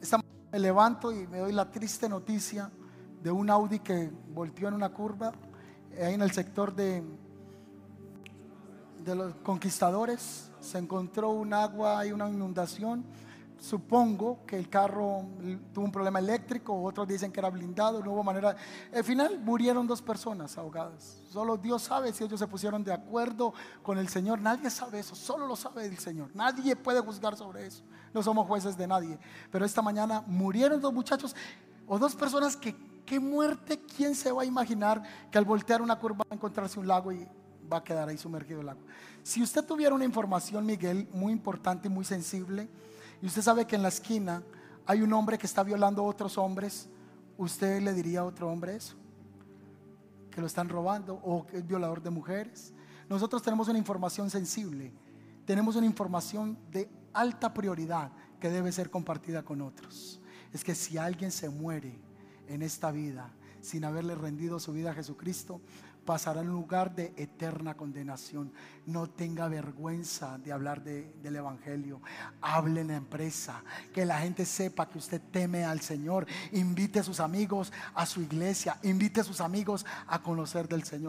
[0.00, 0.20] Esta
[0.50, 2.70] me levanto y me doy la triste noticia
[3.22, 5.32] de un Audi que volteó en una curva
[6.02, 7.04] ahí en el sector de
[9.04, 10.50] los conquistadores.
[10.58, 13.04] Se encontró un agua y una inundación
[13.64, 15.24] Supongo que el carro
[15.72, 18.54] tuvo un problema eléctrico, otros dicen que era blindado, no hubo manera.
[18.92, 21.22] Al final murieron dos personas ahogadas.
[21.30, 24.38] Solo Dios sabe si ellos se pusieron de acuerdo con el Señor.
[24.38, 26.28] Nadie sabe eso, solo lo sabe el Señor.
[26.34, 27.82] Nadie puede juzgar sobre eso.
[28.12, 29.18] No somos jueces de nadie.
[29.50, 31.34] Pero esta mañana murieron dos muchachos
[31.86, 35.98] o dos personas que, qué muerte, ¿quién se va a imaginar que al voltear una
[35.98, 37.26] curva va a encontrarse un lago y
[37.72, 38.84] va a quedar ahí sumergido el agua?
[39.22, 42.68] Si usted tuviera una información, Miguel, muy importante y muy sensible,
[43.24, 44.42] y usted sabe que en la esquina
[44.84, 46.90] hay un hombre que está violando a otros hombres,
[47.38, 48.96] ¿usted le diría a otro hombre eso?
[50.30, 52.74] Que lo están robando o que es violador de mujeres.
[53.08, 54.92] Nosotros tenemos una información sensible,
[55.46, 60.20] tenemos una información de alta prioridad que debe ser compartida con otros.
[60.52, 61.98] Es que si alguien se muere
[62.46, 65.62] en esta vida sin haberle rendido su vida a Jesucristo,
[66.04, 68.52] pasará en lugar de eterna condenación.
[68.86, 72.00] No tenga vergüenza de hablar del Evangelio.
[72.40, 76.26] Hable en la empresa, que la gente sepa que usted teme al Señor.
[76.52, 81.04] Invite a sus amigos a su iglesia, invite a sus amigos a conocer del Señor.